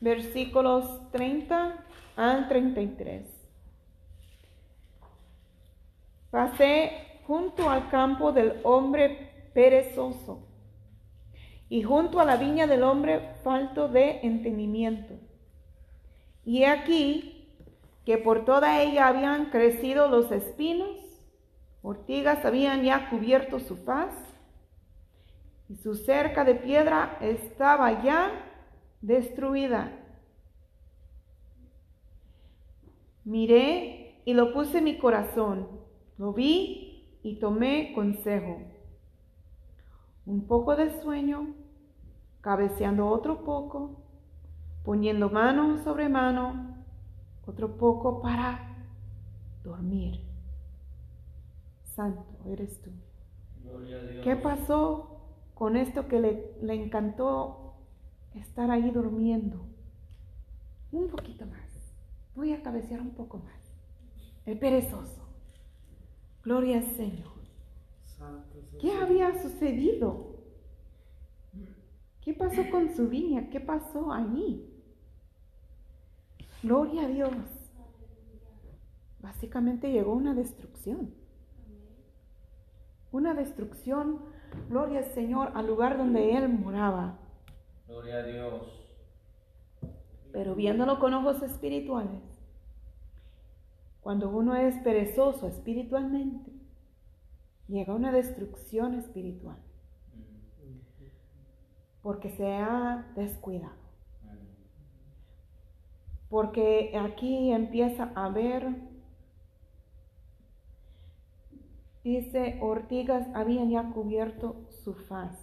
versículos 0.00 1.10
30 1.10 1.84
al 2.16 2.48
33. 2.48 3.26
Pasé 6.30 7.20
junto 7.26 7.68
al 7.68 7.90
campo 7.90 8.32
del 8.32 8.54
hombre 8.62 9.50
perezoso 9.52 10.48
y 11.68 11.82
junto 11.82 12.18
a 12.18 12.24
la 12.24 12.38
viña 12.38 12.66
del 12.66 12.82
hombre 12.82 13.34
falto 13.44 13.88
de 13.88 14.20
entendimiento. 14.22 15.12
Y 16.46 16.64
aquí 16.64 17.35
que 18.06 18.18
por 18.18 18.44
toda 18.44 18.80
ella 18.82 19.08
habían 19.08 19.50
crecido 19.50 20.08
los 20.08 20.30
espinos, 20.30 20.96
ortigas 21.82 22.44
habían 22.44 22.84
ya 22.84 23.10
cubierto 23.10 23.58
su 23.58 23.76
faz, 23.76 24.14
y 25.68 25.74
su 25.74 25.96
cerca 25.96 26.44
de 26.44 26.54
piedra 26.54 27.18
estaba 27.20 28.04
ya 28.04 28.30
destruida. 29.00 29.90
Miré 33.24 34.22
y 34.24 34.34
lo 34.34 34.52
puse 34.52 34.78
en 34.78 34.84
mi 34.84 34.98
corazón, 34.98 35.68
lo 36.16 36.32
vi 36.32 37.18
y 37.24 37.40
tomé 37.40 37.92
consejo. 37.92 38.62
Un 40.26 40.46
poco 40.46 40.76
de 40.76 41.02
sueño, 41.02 41.56
cabeceando 42.40 43.08
otro 43.08 43.42
poco, 43.42 44.04
poniendo 44.84 45.28
mano 45.28 45.82
sobre 45.82 46.08
mano, 46.08 46.75
otro 47.46 47.76
poco 47.76 48.20
para 48.20 48.76
dormir. 49.64 50.20
Santo 51.94 52.24
eres 52.46 52.80
tú. 52.82 52.90
Gloria 53.62 53.96
a 53.96 54.02
Dios. 54.02 54.24
¿Qué 54.24 54.36
pasó 54.36 55.20
con 55.54 55.76
esto 55.76 56.08
que 56.08 56.20
le, 56.20 56.54
le 56.60 56.74
encantó 56.74 57.74
estar 58.34 58.70
ahí 58.70 58.90
durmiendo? 58.90 59.64
Un 60.92 61.08
poquito 61.08 61.46
más. 61.46 61.94
Voy 62.34 62.52
a 62.52 62.62
cabecear 62.62 63.00
un 63.00 63.10
poco 63.10 63.38
más. 63.38 63.54
El 64.44 64.58
perezoso. 64.58 65.26
Gloria 66.42 66.78
al 66.78 66.96
Señor. 66.96 67.36
¿Qué 68.80 68.92
había 68.92 69.42
sucedido? 69.42 70.36
¿Qué 72.20 72.34
pasó 72.34 72.62
con 72.70 72.94
su 72.94 73.08
viña? 73.08 73.48
¿Qué 73.50 73.60
pasó 73.60 74.12
allí? 74.12 74.75
Gloria 76.66 77.02
a 77.02 77.06
Dios. 77.06 77.30
Básicamente 79.20 79.92
llegó 79.92 80.14
una 80.14 80.34
destrucción. 80.34 81.14
Una 83.12 83.34
destrucción, 83.34 84.18
gloria 84.68 84.98
al 84.98 85.12
Señor, 85.12 85.52
al 85.54 85.68
lugar 85.68 85.96
donde 85.96 86.36
Él 86.36 86.48
moraba. 86.48 87.20
Gloria 87.86 88.16
a 88.16 88.22
Dios. 88.24 88.62
Pero 90.32 90.56
viéndolo 90.56 90.98
con 90.98 91.14
ojos 91.14 91.40
espirituales, 91.44 92.20
cuando 94.00 94.28
uno 94.28 94.56
es 94.56 94.74
perezoso 94.80 95.46
espiritualmente, 95.46 96.50
llega 97.68 97.94
una 97.94 98.10
destrucción 98.10 98.94
espiritual 98.94 99.58
porque 102.02 102.30
se 102.30 102.56
ha 102.56 103.12
descuidado. 103.14 103.85
Porque 106.28 106.92
aquí 106.98 107.52
empieza 107.52 108.10
a 108.14 108.28
ver, 108.28 108.74
dice, 112.02 112.58
ortigas 112.60 113.26
habían 113.34 113.70
ya 113.70 113.90
cubierto 113.90 114.66
su 114.82 114.94
faz. 114.94 115.36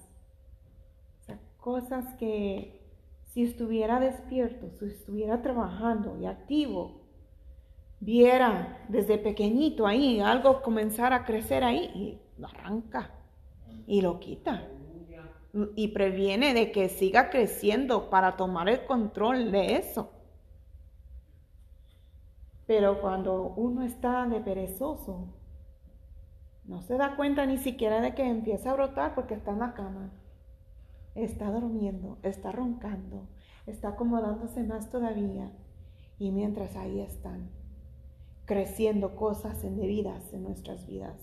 O 1.21 1.23
sea, 1.25 1.39
cosas 1.57 2.13
que 2.15 2.81
si 3.33 3.43
estuviera 3.43 3.99
despierto, 3.99 4.69
si 4.77 4.85
estuviera 4.85 5.41
trabajando 5.41 6.19
y 6.19 6.25
activo, 6.25 7.01
viera 7.99 8.85
desde 8.89 9.17
pequeñito 9.17 9.87
ahí 9.87 10.19
algo 10.19 10.61
comenzar 10.61 11.13
a 11.13 11.23
crecer 11.23 11.63
ahí 11.63 11.91
y 11.95 12.41
lo 12.41 12.47
arranca 12.47 13.11
y 13.87 14.01
lo 14.01 14.19
quita 14.19 14.67
y 15.75 15.89
previene 15.89 16.53
de 16.53 16.71
que 16.71 16.89
siga 16.89 17.29
creciendo 17.29 18.09
para 18.09 18.35
tomar 18.35 18.69
el 18.69 18.85
control 18.85 19.51
de 19.51 19.75
eso. 19.77 20.11
Pero 22.65 23.01
cuando 23.01 23.53
uno 23.55 23.83
está 23.83 24.25
de 24.27 24.39
perezoso, 24.39 25.27
no 26.65 26.81
se 26.81 26.97
da 26.97 27.15
cuenta 27.15 27.45
ni 27.45 27.57
siquiera 27.57 27.99
de 27.99 28.15
que 28.15 28.23
empieza 28.23 28.71
a 28.71 28.73
brotar 28.73 29.15
porque 29.15 29.33
está 29.33 29.51
en 29.51 29.59
la 29.59 29.73
cama, 29.73 30.11
está 31.13 31.51
durmiendo, 31.51 32.17
está 32.23 32.51
roncando, 32.51 33.27
está 33.67 33.89
acomodándose 33.89 34.63
más 34.63 34.89
todavía. 34.89 35.51
Y 36.19 36.31
mientras 36.31 36.75
ahí 36.77 37.01
están, 37.01 37.49
creciendo 38.45 39.15
cosas 39.15 39.63
indebidas 39.63 40.33
en 40.33 40.43
nuestras 40.43 40.87
vidas, 40.87 41.17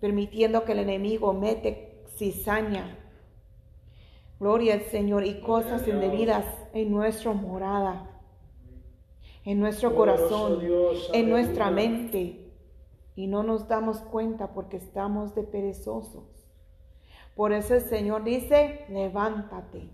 permitiendo 0.00 0.64
que 0.64 0.72
el 0.72 0.78
enemigo 0.78 1.34
mete 1.34 2.04
cizaña, 2.16 2.96
gloria 4.40 4.74
al 4.74 4.82
Señor, 4.82 5.24
y 5.26 5.40
cosas 5.40 5.86
indebidas 5.86 6.46
en 6.72 6.90
nuestra 6.90 7.32
morada, 7.32 8.13
en 9.44 9.60
nuestro 9.60 9.94
corazón, 9.94 10.60
en 11.12 11.30
nuestra 11.30 11.70
mente, 11.70 12.52
y 13.16 13.26
no 13.26 13.42
nos 13.42 13.68
damos 13.68 13.98
cuenta 13.98 14.52
porque 14.52 14.76
estamos 14.76 15.34
de 15.34 15.44
perezosos. 15.44 16.24
Por 17.34 17.52
eso 17.52 17.74
el 17.74 17.82
Señor 17.82 18.24
dice, 18.24 18.84
levántate 18.88 19.90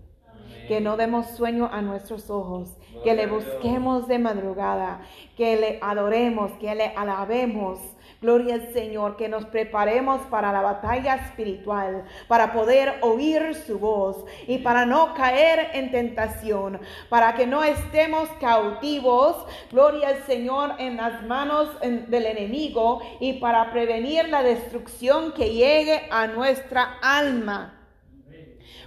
que 0.67 0.81
no 0.81 0.97
demos 0.97 1.27
sueño 1.27 1.69
a 1.71 1.81
nuestros 1.81 2.29
ojos, 2.29 2.77
que 3.03 3.13
le 3.13 3.27
busquemos 3.27 4.07
de 4.07 4.19
madrugada, 4.19 5.01
que 5.35 5.55
le 5.55 5.79
adoremos, 5.81 6.51
que 6.53 6.75
le 6.75 6.87
alabemos. 6.87 7.79
Gloria 8.21 8.53
al 8.53 8.71
Señor, 8.71 9.17
que 9.17 9.27
nos 9.27 9.45
preparemos 9.45 10.21
para 10.27 10.53
la 10.53 10.61
batalla 10.61 11.15
espiritual, 11.15 12.05
para 12.27 12.53
poder 12.53 12.99
oír 13.01 13.55
su 13.55 13.79
voz 13.79 14.25
y 14.45 14.59
para 14.59 14.85
no 14.85 15.15
caer 15.15 15.71
en 15.73 15.89
tentación, 15.89 16.79
para 17.09 17.33
que 17.33 17.47
no 17.47 17.63
estemos 17.63 18.29
cautivos, 18.39 19.43
gloria 19.71 20.09
al 20.09 20.23
Señor, 20.25 20.75
en 20.77 20.97
las 20.97 21.23
manos 21.23 21.67
del 21.81 22.27
enemigo 22.27 23.01
y 23.19 23.39
para 23.39 23.71
prevenir 23.71 24.29
la 24.29 24.43
destrucción 24.43 25.31
que 25.31 25.55
llegue 25.55 26.07
a 26.11 26.27
nuestra 26.27 26.99
alma. 27.01 27.87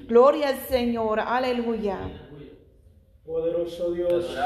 Gloria 0.06 0.50
al 0.50 0.58
Señor, 0.58 1.18
aleluya. 1.18 1.98
Poderoso 3.26 3.90
Dios. 3.92 4.36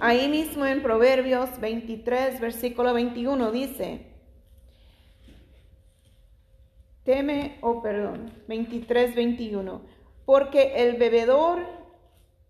Ahí 0.00 0.28
mismo 0.28 0.66
en 0.66 0.82
Proverbios 0.82 1.58
23, 1.58 2.38
versículo 2.40 2.92
21 2.92 3.52
dice, 3.52 4.09
teme, 7.04 7.58
oh 7.62 7.82
perdón, 7.82 8.32
23, 8.48 9.14
21, 9.14 9.80
porque 10.24 10.84
el 10.86 10.96
bebedor 10.96 11.60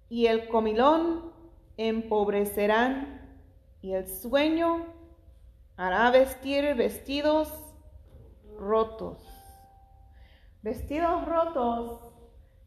y 0.08 0.26
el 0.26 0.48
comilón 0.48 1.32
empobrecerán 1.76 3.20
y 3.80 3.92
el 3.92 4.06
sueño 4.06 4.86
hará 5.76 6.10
vestir 6.10 6.74
vestidos 6.74 7.48
rotos. 8.58 9.18
Vestidos 10.62 11.24
rotos 11.24 12.00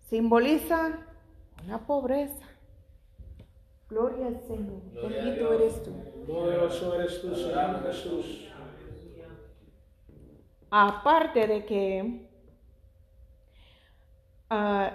simboliza 0.09 1.05
una 1.63 1.85
pobreza. 1.85 2.45
Gloria 3.89 4.27
al 4.27 4.39
Señor. 4.41 4.81
Bendito 4.93 5.53
eres 5.53 5.83
tú. 5.83 5.91
Poderoso 6.25 6.95
eres 6.95 7.21
tú, 7.21 7.35
Señor 7.35 7.83
Jesús. 7.85 8.49
Aparte 10.75 11.45
de 11.45 11.65
que 11.67 12.27
ah, 14.49 14.91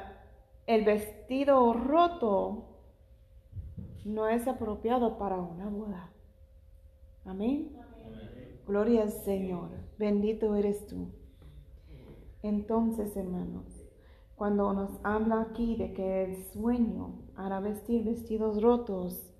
el 0.67 0.85
vestido 0.85 1.73
roto 1.73 2.65
no 4.05 4.27
es 4.27 4.49
apropiado 4.49 5.19
para 5.19 5.37
una 5.37 5.69
boda. 5.69 6.11
Amén. 7.25 7.77
Amén. 7.79 8.61
Gloria 8.67 9.03
al 9.03 9.13
Señor. 9.13 9.71
Bendito 9.99 10.57
eres 10.57 10.85
tú. 10.89 11.13
Entonces, 12.43 13.17
hermanos, 13.17 13.89
cuando 14.35 14.73
nos 14.73 14.99
habla 15.05 15.43
aquí 15.43 15.77
de 15.77 15.93
que 15.93 16.25
el 16.25 16.45
sueño 16.47 17.21
hará 17.37 17.61
vestir 17.61 18.03
vestidos 18.03 18.61
rotos, 18.61 19.31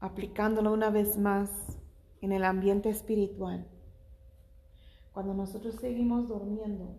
aplicándolo 0.00 0.72
una 0.72 0.88
vez 0.88 1.18
más 1.18 1.50
en 2.22 2.32
el 2.32 2.44
ambiente 2.44 2.88
espiritual, 2.88 3.68
cuando 5.14 5.32
nosotros 5.32 5.76
seguimos 5.76 6.28
durmiendo, 6.28 6.96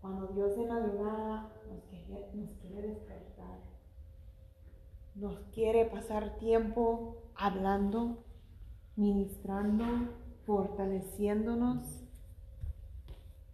cuando 0.00 0.28
Dios 0.28 0.56
de 0.56 0.64
madrugada 0.64 1.52
nos 1.68 1.82
quiere, 1.84 2.30
nos 2.34 2.50
quiere 2.52 2.88
despertar, 2.88 3.58
nos 5.16 5.38
quiere 5.52 5.84
pasar 5.86 6.38
tiempo 6.38 7.16
hablando, 7.34 8.24
ministrando, 8.94 9.84
fortaleciéndonos, 10.46 12.04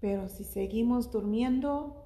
pero 0.01 0.29
si 0.29 0.45
seguimos 0.45 1.11
durmiendo, 1.11 2.05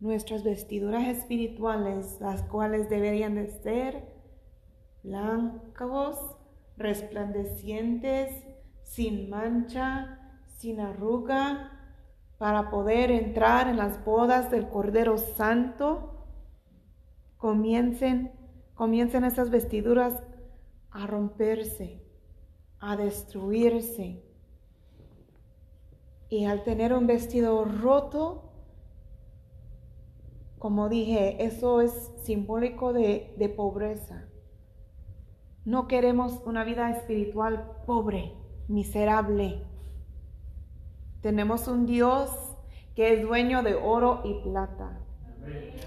nuestras 0.00 0.42
vestiduras 0.42 1.06
espirituales, 1.06 2.20
las 2.20 2.42
cuales 2.42 2.90
deberían 2.90 3.36
de 3.36 3.46
ser 3.46 4.16
blancos, 5.04 6.18
resplandecientes, 6.76 8.44
sin 8.82 9.30
mancha, 9.30 10.21
sin 10.62 10.78
arruga, 10.78 11.72
para 12.38 12.70
poder 12.70 13.10
entrar 13.10 13.66
en 13.66 13.76
las 13.76 14.04
bodas 14.04 14.48
del 14.52 14.68
Cordero 14.68 15.18
Santo, 15.18 16.24
comiencen, 17.36 18.30
comiencen 18.74 19.24
esas 19.24 19.50
vestiduras 19.50 20.22
a 20.92 21.08
romperse, 21.08 22.00
a 22.78 22.96
destruirse. 22.96 24.22
Y 26.28 26.44
al 26.44 26.62
tener 26.62 26.94
un 26.94 27.08
vestido 27.08 27.64
roto, 27.64 28.52
como 30.60 30.88
dije, 30.88 31.44
eso 31.44 31.80
es 31.80 32.12
simbólico 32.22 32.92
de, 32.92 33.34
de 33.36 33.48
pobreza. 33.48 34.28
No 35.64 35.88
queremos 35.88 36.40
una 36.46 36.62
vida 36.62 36.88
espiritual 36.92 37.78
pobre, 37.84 38.36
miserable. 38.68 39.71
Tenemos 41.22 41.68
un 41.68 41.86
Dios 41.86 42.30
que 42.94 43.14
es 43.14 43.22
dueño 43.22 43.62
de 43.62 43.74
oro 43.74 44.20
y 44.24 44.34
plata. 44.42 44.98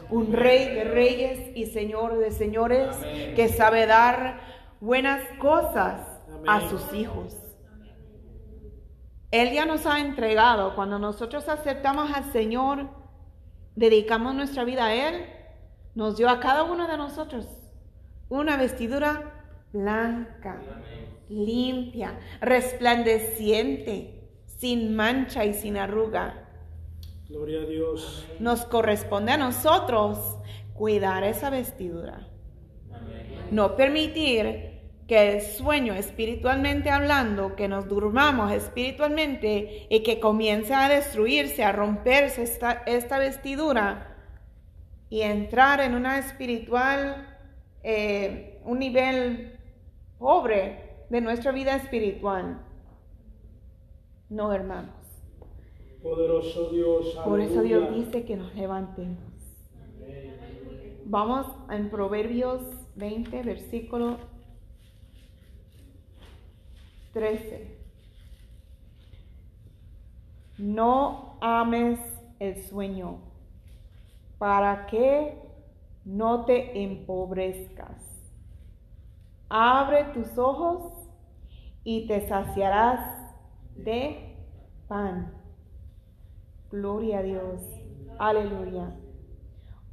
Un 0.10 0.34
rey 0.34 0.74
de 0.74 0.84
reyes 0.86 1.56
y 1.56 1.68
señor 1.68 2.18
de 2.18 2.32
señores 2.32 2.96
Amén. 2.98 3.36
que 3.36 3.48
sabe 3.50 3.86
dar 3.86 4.40
buenas 4.82 5.22
cosas 5.40 6.02
a 6.48 6.62
sus 6.70 6.94
hijos. 6.94 7.38
Él 9.32 9.52
ya 9.52 9.66
nos 9.66 9.86
ha 9.86 10.00
entregado. 10.00 10.76
Cuando 10.76 11.00
nosotros 11.00 11.50
aceptamos 11.50 12.12
al 12.14 12.32
Señor, 12.32 12.88
dedicamos 13.76 14.34
nuestra 14.36 14.64
vida 14.64 14.86
a 14.86 14.94
Él, 14.94 15.26
nos 15.94 16.18
dio 16.18 16.30
a 16.30 16.40
cada 16.40 16.64
uno 16.64 16.88
de 16.88 16.98
nosotros 16.98 17.48
una 18.30 18.58
vestidura 18.58 19.46
blanca, 19.74 20.62
limpia, 21.30 22.18
resplandeciente, 22.40 24.15
sin 24.58 24.96
mancha 24.96 25.46
y 25.46 25.54
sin 25.54 25.78
arruga. 25.78 26.50
Gloria 27.28 27.62
a 27.62 27.66
Dios. 27.66 28.26
Nos 28.40 28.66
corresponde 28.66 29.32
a 29.32 29.38
nosotros 29.38 30.38
cuidar 30.74 31.24
esa 31.24 31.50
vestidura. 31.50 32.28
Amén. 32.92 33.48
No 33.52 33.76
permitir 33.76 34.76
que 35.08 35.34
el 35.34 35.42
sueño 35.42 35.94
espiritualmente 35.94 36.90
hablando, 36.90 37.56
que 37.56 37.68
nos 37.68 37.88
durmamos 37.88 38.52
espiritualmente 38.52 39.86
y 39.90 40.02
que 40.02 40.20
comience 40.20 40.74
a 40.74 40.90
destruirse, 40.90 41.64
a 41.64 41.72
romperse 41.72 42.42
esta, 42.44 42.84
esta 42.88 43.20
vestidura 43.20 44.16
y 45.10 45.22
entrar 45.22 45.80
en 45.80 45.94
una 45.94 46.18
espiritual, 46.18 47.38
eh, 47.84 48.60
un 48.64 48.80
nivel 48.80 49.60
pobre 50.18 51.06
de 51.10 51.22
nuestra 51.22 51.52
vida 51.52 51.76
espiritual. 51.76 52.65
No, 54.30 54.52
hermanos. 54.52 54.96
Poderoso 56.02 56.70
Dios. 56.70 57.18
Por 57.24 57.40
eso 57.40 57.62
Dios 57.62 57.94
dice 57.94 58.26
que 58.26 58.36
nos 58.36 58.54
levantemos. 58.56 59.20
Vamos 61.06 61.48
en 61.70 61.90
Proverbios 61.90 62.62
20, 62.96 63.44
versículo 63.44 64.18
13. 67.14 67.78
No 70.58 71.38
ames 71.42 72.00
el 72.40 72.64
sueño, 72.64 73.20
para 74.40 74.88
que 74.88 75.38
no 76.04 76.46
te 76.46 76.84
empobrezcas. 76.84 78.04
Abre 79.50 80.06
tus 80.06 80.38
ojos 80.38 80.92
y 81.84 82.08
te 82.08 82.28
saciarás 82.28 83.25
de 83.76 84.38
pan. 84.88 85.34
Gloria 86.72 87.20
a 87.20 87.24
Dios. 87.24 87.62
Aleluya. 88.18 88.96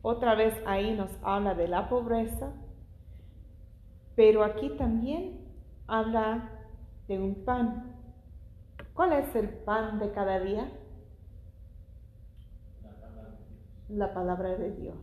Otra 0.02 0.34
vez 0.34 0.54
ahí 0.66 0.96
nos 0.96 1.10
habla 1.22 1.54
de 1.54 1.68
la 1.68 1.88
pobreza, 1.88 2.52
pero 4.16 4.42
aquí 4.42 4.70
también 4.70 5.40
habla 5.86 6.50
de 7.06 7.20
un 7.20 7.44
pan. 7.44 7.96
¿Cuál 8.94 9.12
es 9.12 9.34
el 9.36 9.48
pan 9.48 9.98
de 9.98 10.12
cada 10.12 10.40
día? 10.40 10.70
La 13.88 14.12
palabra 14.12 14.56
de 14.56 14.72
Dios. 14.72 14.96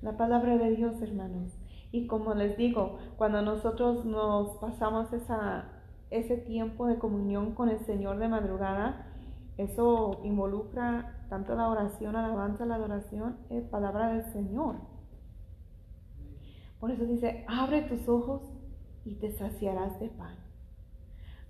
La 0.00 0.16
palabra 0.16 0.58
de 0.58 0.70
Dios, 0.74 1.00
hermanos. 1.00 1.56
Y 1.92 2.06
como 2.06 2.34
les 2.34 2.56
digo, 2.56 2.98
cuando 3.16 3.42
nosotros 3.42 4.04
nos 4.04 4.56
pasamos 4.56 5.12
esa, 5.12 5.71
ese 6.12 6.36
tiempo 6.36 6.86
de 6.86 6.98
comunión 6.98 7.54
con 7.54 7.68
el 7.68 7.80
Señor 7.80 8.18
de 8.18 8.28
madrugada, 8.28 9.06
eso 9.56 10.20
involucra 10.24 11.24
tanto 11.28 11.54
la 11.54 11.68
oración, 11.68 12.16
alabanza, 12.16 12.66
la 12.66 12.76
adoración, 12.76 13.38
es 13.50 13.64
palabra 13.64 14.12
del 14.12 14.24
Señor. 14.32 14.76
Por 16.78 16.90
eso 16.90 17.04
dice, 17.04 17.44
abre 17.48 17.82
tus 17.82 18.08
ojos 18.08 18.42
y 19.04 19.14
te 19.14 19.32
saciarás 19.32 19.98
de 20.00 20.08
pan. 20.08 20.36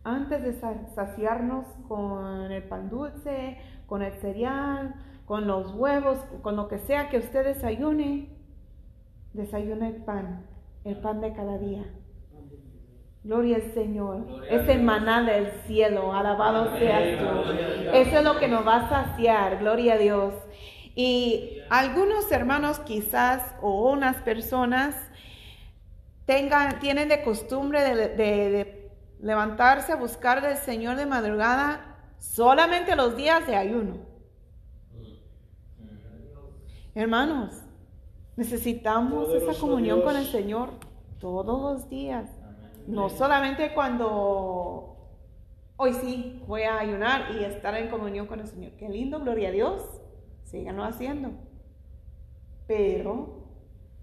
Antes 0.04 0.42
de 0.42 0.52
saciarnos 0.94 1.66
con 1.88 2.50
el 2.50 2.62
pan 2.64 2.90
dulce, 2.90 3.56
con 3.86 4.02
el 4.02 4.12
cereal, 4.14 4.94
con 5.26 5.46
los 5.46 5.74
huevos, 5.74 6.18
con 6.42 6.56
lo 6.56 6.68
que 6.68 6.78
sea 6.78 7.08
que 7.08 7.18
usted 7.18 7.44
desayune, 7.44 8.28
desayuna 9.32 9.88
el 9.88 10.04
pan, 10.04 10.46
el 10.84 11.00
pan 11.00 11.20
de 11.20 11.32
cada 11.32 11.58
día. 11.58 11.84
Gloria 13.24 13.56
al 13.56 13.72
Señor. 13.72 14.26
es 14.50 14.68
el 14.68 14.82
maná 14.82 15.22
del 15.22 15.52
cielo. 15.66 16.12
Alabado 16.12 16.76
sea 16.78 17.18
tú. 17.18 17.52
Eso 17.94 18.18
es 18.18 18.24
lo 18.24 18.38
que 18.38 18.48
nos 18.48 18.66
va 18.66 18.76
a 18.76 18.88
saciar. 18.88 19.58
Gloria 19.58 19.94
a 19.94 19.98
Dios. 19.98 20.34
Y 20.94 21.60
algunos 21.70 22.30
hermanos 22.32 22.80
quizás 22.80 23.54
o 23.62 23.90
unas 23.90 24.16
personas 24.16 24.94
tengan, 26.26 26.80
tienen 26.80 27.08
de 27.08 27.22
costumbre 27.22 27.82
de 27.82 28.90
levantarse 29.20 29.92
a 29.92 29.96
buscar 29.96 30.42
del 30.42 30.56
Señor 30.56 30.96
de 30.96 31.06
madrugada 31.06 31.96
solamente 32.18 32.96
los 32.96 33.16
días 33.16 33.46
de 33.46 33.56
ayuno. 33.56 33.98
Hermanos, 36.94 37.62
necesitamos 38.36 39.32
esa 39.32 39.58
comunión 39.58 40.02
con 40.02 40.16
el 40.16 40.26
Señor 40.26 40.70
todos 41.18 41.60
los 41.62 41.88
días. 41.88 42.28
No 42.86 43.08
solamente 43.08 43.72
cuando 43.74 44.92
hoy 45.76 45.94
sí 45.94 46.42
voy 46.46 46.62
a 46.62 46.78
ayunar 46.78 47.32
y 47.36 47.44
estar 47.44 47.74
en 47.76 47.88
comunión 47.88 48.26
con 48.26 48.40
el 48.40 48.46
Señor. 48.46 48.72
Qué 48.72 48.88
lindo, 48.88 49.20
gloria 49.20 49.48
a 49.48 49.52
Dios. 49.52 49.82
Síganlo 50.44 50.84
haciendo. 50.84 51.30
Pero 52.66 53.48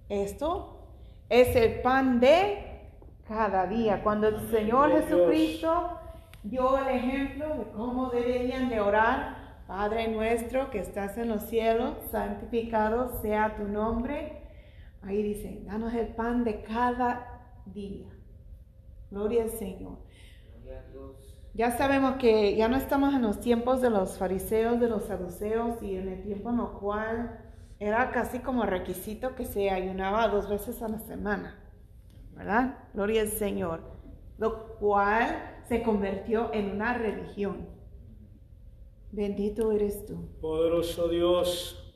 esto 0.10 0.94
es 1.30 1.56
el 1.56 1.82
pan 1.82 2.20
de 2.20 2.92
cada 3.28 3.68
día. 3.68 4.02
Cuando 4.04 4.28
el 4.28 4.50
Señor 4.50 4.92
Jesucristo 4.92 6.00
dio 6.44 6.78
el 6.78 6.88
ejemplo 6.88 7.48
de 7.56 7.72
cómo 7.72 8.10
deberían 8.10 8.70
de 8.70 8.80
orar, 8.82 9.64
Padre 9.68 10.08
nuestro 10.08 10.72
que 10.72 10.80
estás 10.80 11.18
en 11.20 11.30
los 11.30 11.44
cielos, 11.44 11.94
santificado 12.10 13.22
sea 13.22 13.56
tu 13.56 13.68
nombre. 13.68 14.42
Ahí 15.04 15.22
dice, 15.22 15.62
danos 15.64 15.94
el 15.94 16.08
pan 16.08 16.44
de 16.44 16.64
cada 16.64 17.44
día. 17.68 18.08
Gloria 19.12 19.44
al 19.44 19.50
Señor. 19.50 19.98
Ya 21.54 21.72
sabemos 21.72 22.16
que 22.18 22.56
ya 22.56 22.68
no 22.68 22.78
estamos 22.78 23.14
en 23.14 23.24
los 23.24 23.40
tiempos 23.40 23.82
de 23.82 23.90
los 23.90 24.18
fariseos, 24.18 24.80
de 24.80 24.88
los 24.88 25.06
saduceos 25.06 25.82
y 25.82 25.96
en 25.96 26.08
el 26.08 26.24
tiempo 26.24 26.52
en 26.52 26.58
lo 26.58 26.80
cual 26.80 27.40
era 27.80 28.12
casi 28.12 28.40
como 28.40 28.66
requisito 28.66 29.36
que 29.36 29.46
se 29.46 29.70
ayunaba 29.70 30.28
dos 30.28 30.48
veces 30.48 30.82
a 30.82 30.88
la 30.88 31.00
semana. 31.00 31.60
¿Verdad? 32.36 32.78
Gloria 32.94 33.22
al 33.22 33.30
Señor. 33.30 33.82
Lo 34.38 34.78
cual 34.78 35.64
se 35.68 35.82
convirtió 35.82 36.54
en 36.54 36.72
una 36.72 36.94
religión. 36.94 37.68
Bendito 39.12 39.72
eres 39.72 40.06
tú. 40.06 40.30
Poderoso 40.40 41.10
Dios. 41.10 41.94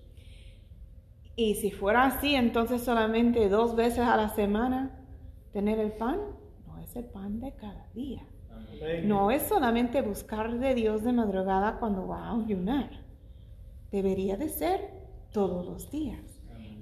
Y 1.35 1.55
si 1.55 1.71
fuera 1.71 2.05
así, 2.05 2.35
entonces 2.35 2.81
solamente 2.83 3.47
dos 3.49 3.75
veces 3.75 3.99
a 3.99 4.17
la 4.17 4.29
semana 4.29 4.99
tener 5.51 5.79
el 5.79 5.93
pan 5.93 6.19
el 6.95 7.05
pan 7.05 7.39
de 7.39 7.53
cada 7.55 7.87
día. 7.93 8.25
No 9.03 9.31
es 9.31 9.43
solamente 9.43 10.01
buscar 10.01 10.59
de 10.59 10.75
Dios 10.75 11.03
de 11.03 11.13
madrugada 11.13 11.77
cuando 11.79 12.07
va 12.07 12.27
a 12.27 12.35
ayunar. 12.35 12.89
Debería 13.91 14.37
de 14.37 14.49
ser 14.49 14.91
todos 15.31 15.65
los 15.65 15.91
días. 15.91 16.21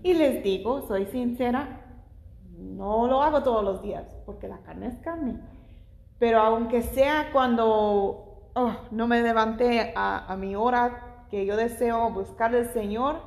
Y 0.04 0.14
les 0.14 0.44
digo, 0.44 0.82
soy 0.88 1.06
sincera, 1.06 1.86
no 2.58 3.08
lo 3.08 3.22
hago 3.22 3.44
todos 3.44 3.64
los 3.64 3.82
días 3.82 4.06
porque 4.26 4.48
la 4.48 4.62
carne 4.62 4.88
es 4.88 4.98
carne. 4.98 5.40
Pero 6.20 6.40
aunque 6.40 6.82
sea 6.82 7.30
cuando 7.32 8.32
oh, 8.54 8.76
no 8.92 9.08
me 9.08 9.22
levanté 9.22 9.94
a, 9.96 10.26
a, 10.32 10.36
mi 10.38 10.56
hora 10.56 11.26
que 11.30 11.46
yo 11.46 11.56
deseo 11.56 12.12
buscar 12.12 12.54
al 12.56 12.72
Señor, 12.74 13.22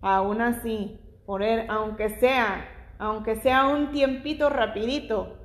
aún 0.00 0.40
así, 0.40 0.98
por 1.26 1.42
él, 1.42 1.66
aunque 1.68 2.08
sea, 2.18 2.66
aunque 2.98 3.36
sea 3.36 3.66
un 3.68 3.90
tiempito 3.90 4.48
rapidito, 4.48 5.37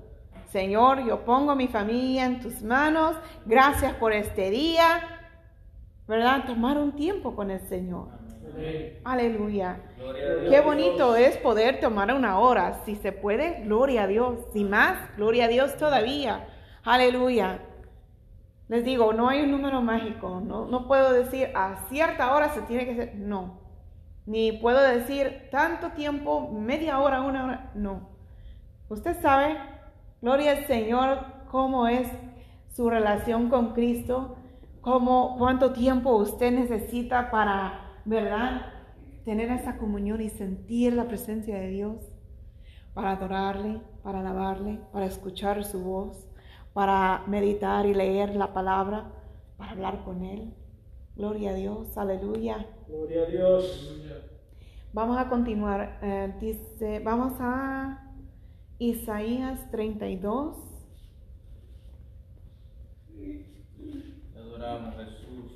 Señor, 0.53 1.03
yo 1.03 1.25
pongo 1.25 1.55
mi 1.55 1.67
familia 1.67 2.25
en 2.25 2.39
tus 2.39 2.61
manos. 2.61 3.15
Gracias 3.43 3.95
por 3.95 4.13
este 4.13 4.51
día. 4.51 5.01
¿Verdad? 6.07 6.45
Tomar 6.45 6.77
un 6.77 6.91
tiempo 6.91 7.35
con 7.35 7.49
el 7.49 7.59
Señor. 7.61 8.09
Aleluya. 9.03 9.81
Qué 10.47 10.61
bonito 10.61 11.15
es 11.15 11.37
poder 11.37 11.79
tomar 11.79 12.13
una 12.13 12.37
hora. 12.37 12.83
Si 12.85 12.95
se 12.97 13.11
puede, 13.11 13.63
gloria 13.63 14.03
a 14.03 14.07
Dios. 14.07 14.45
Si 14.53 14.63
más, 14.63 14.99
gloria 15.17 15.45
a 15.45 15.47
Dios 15.47 15.75
todavía. 15.77 16.47
Aleluya. 16.83 17.61
Les 18.67 18.85
digo, 18.85 19.11
no 19.11 19.29
hay 19.29 19.41
un 19.41 19.49
número 19.49 19.81
mágico. 19.81 20.39
No, 20.39 20.67
no 20.67 20.87
puedo 20.87 21.13
decir 21.13 21.49
a 21.55 21.87
cierta 21.89 22.31
hora 22.31 22.49
se 22.49 22.61
tiene 22.61 22.85
que 22.85 22.91
hacer. 22.91 23.15
No. 23.15 23.59
Ni 24.27 24.51
puedo 24.51 24.83
decir 24.83 25.49
tanto 25.49 25.93
tiempo, 25.93 26.51
media 26.51 26.99
hora, 26.99 27.21
una 27.21 27.43
hora. 27.43 27.71
No. 27.73 28.11
Usted 28.87 29.19
sabe 29.19 29.57
Gloria 30.23 30.51
al 30.51 30.67
Señor, 30.67 31.17
cómo 31.51 31.85
es 31.85 32.07
su 32.69 32.89
relación 32.89 33.49
con 33.49 33.73
Cristo, 33.73 34.37
cómo, 34.79 35.35
cuánto 35.37 35.73
tiempo 35.73 36.15
usted 36.15 36.53
necesita 36.53 37.29
para, 37.29 37.99
¿verdad? 38.05 38.67
Tener 39.25 39.51
esa 39.51 39.77
comunión 39.77 40.21
y 40.21 40.29
sentir 40.29 40.93
la 40.93 41.09
presencia 41.09 41.59
de 41.59 41.67
Dios, 41.67 42.09
para 42.93 43.11
adorarle, 43.11 43.81
para 44.01 44.21
alabarle, 44.21 44.79
para 44.93 45.07
escuchar 45.07 45.65
su 45.65 45.83
voz, 45.83 46.25
para 46.71 47.23
meditar 47.27 47.85
y 47.85 47.93
leer 47.93 48.33
la 48.37 48.53
palabra, 48.53 49.11
para 49.57 49.71
hablar 49.71 50.05
con 50.05 50.23
Él. 50.23 50.53
Gloria 51.17 51.49
a 51.49 51.53
Dios, 51.53 51.97
aleluya. 51.97 52.65
Gloria 52.87 53.23
a 53.23 53.25
Dios. 53.25 53.93
Vamos 54.93 55.17
a 55.17 55.27
continuar. 55.27 55.99
Eh, 56.01 56.33
dice, 56.39 57.01
vamos 57.01 57.33
a 57.41 58.02
Isaías 58.83 59.71
32. 59.71 60.57
Adoramos 64.35 64.95
Jesús. 64.97 65.51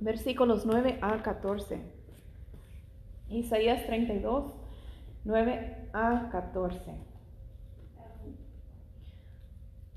Versículos 0.00 0.64
9 0.64 0.98
a 1.02 1.22
14. 1.22 1.78
Isaías 3.28 3.84
32, 3.84 4.54
9 5.26 5.90
a 5.92 6.30
14 6.32 7.07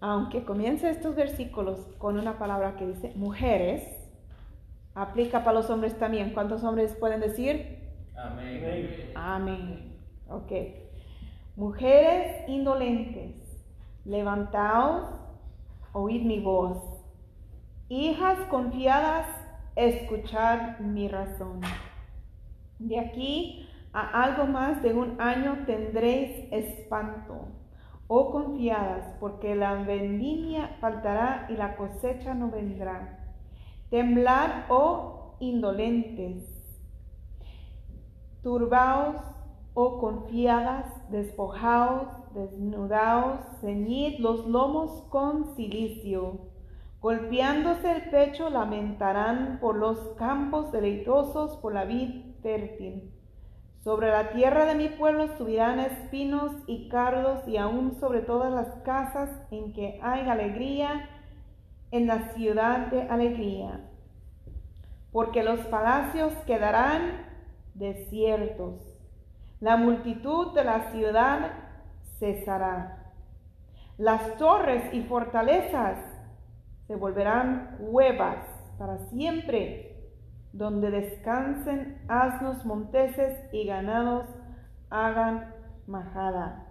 aunque 0.01 0.43
comience 0.43 0.89
estos 0.89 1.15
versículos 1.15 1.79
con 1.99 2.19
una 2.19 2.37
palabra 2.39 2.75
que 2.75 2.87
dice 2.87 3.13
mujeres, 3.15 3.83
aplica 4.95 5.43
para 5.43 5.59
los 5.59 5.69
hombres 5.69 5.97
también. 5.97 6.33
¿Cuántos 6.33 6.63
hombres 6.63 6.95
pueden 6.95 7.21
decir? 7.21 7.79
Amén. 8.15 9.11
Amén. 9.15 9.97
Ok. 10.27 10.51
Mujeres 11.55 12.49
indolentes, 12.49 13.35
levantaos, 14.05 15.07
oíd 15.93 16.23
mi 16.23 16.39
voz. 16.39 16.77
Hijas 17.89 18.39
confiadas, 18.49 19.27
escuchad 19.75 20.79
mi 20.79 21.07
razón. 21.07 21.61
De 22.79 22.99
aquí 22.99 23.67
A 23.93 24.23
algo 24.23 24.45
más 24.45 24.81
de 24.81 24.93
un 24.93 25.19
año 25.19 25.65
tendréis 25.65 26.47
espanto. 26.51 27.49
Oh 28.13 28.29
confiadas, 28.29 29.15
porque 29.21 29.55
la 29.55 29.73
vendimia 29.73 30.75
faltará 30.81 31.47
y 31.47 31.53
la 31.53 31.77
cosecha 31.77 32.33
no 32.33 32.51
vendrá. 32.51 33.25
Temblad, 33.89 34.65
oh 34.67 35.37
indolentes. 35.39 36.43
Turbaos, 38.43 39.15
oh 39.73 40.01
confiadas, 40.01 40.87
despojaos, 41.09 42.09
desnudaos, 42.33 43.39
ceñid 43.61 44.19
los 44.19 44.45
lomos 44.45 45.03
con 45.03 45.55
silicio. 45.55 46.49
Golpeándose 46.99 47.93
el 47.93 48.09
pecho 48.09 48.49
lamentarán 48.49 49.59
por 49.61 49.77
los 49.77 49.97
campos 50.17 50.73
deleitosos, 50.73 51.55
por 51.55 51.73
la 51.73 51.85
vid 51.85 52.35
fértil. 52.41 53.20
Sobre 53.83 54.11
la 54.11 54.29
tierra 54.29 54.65
de 54.65 54.75
mi 54.75 54.89
pueblo 54.89 55.35
subirán 55.37 55.79
espinos 55.79 56.51
y 56.67 56.87
cardos 56.87 57.47
y 57.47 57.57
aún 57.57 57.99
sobre 57.99 58.21
todas 58.21 58.53
las 58.53 58.75
casas 58.83 59.31
en 59.49 59.73
que 59.73 59.99
hay 60.03 60.29
alegría, 60.29 61.09
en 61.89 62.05
la 62.05 62.31
ciudad 62.33 62.87
de 62.87 63.01
alegría. 63.01 63.81
Porque 65.11 65.41
los 65.41 65.59
palacios 65.61 66.31
quedarán 66.45 67.25
desiertos. 67.73 68.75
La 69.59 69.77
multitud 69.77 70.53
de 70.53 70.63
la 70.63 70.91
ciudad 70.91 71.51
cesará. 72.19 73.13
Las 73.97 74.37
torres 74.37 74.93
y 74.93 75.01
fortalezas 75.01 75.97
se 76.85 76.95
volverán 76.95 77.77
cuevas 77.79 78.45
para 78.77 78.99
siempre 79.09 79.90
donde 80.53 80.91
descansen 80.91 82.01
asnos 82.07 82.65
monteses 82.65 83.39
y 83.53 83.65
ganados 83.65 84.27
hagan 84.89 85.53
majada. 85.87 86.67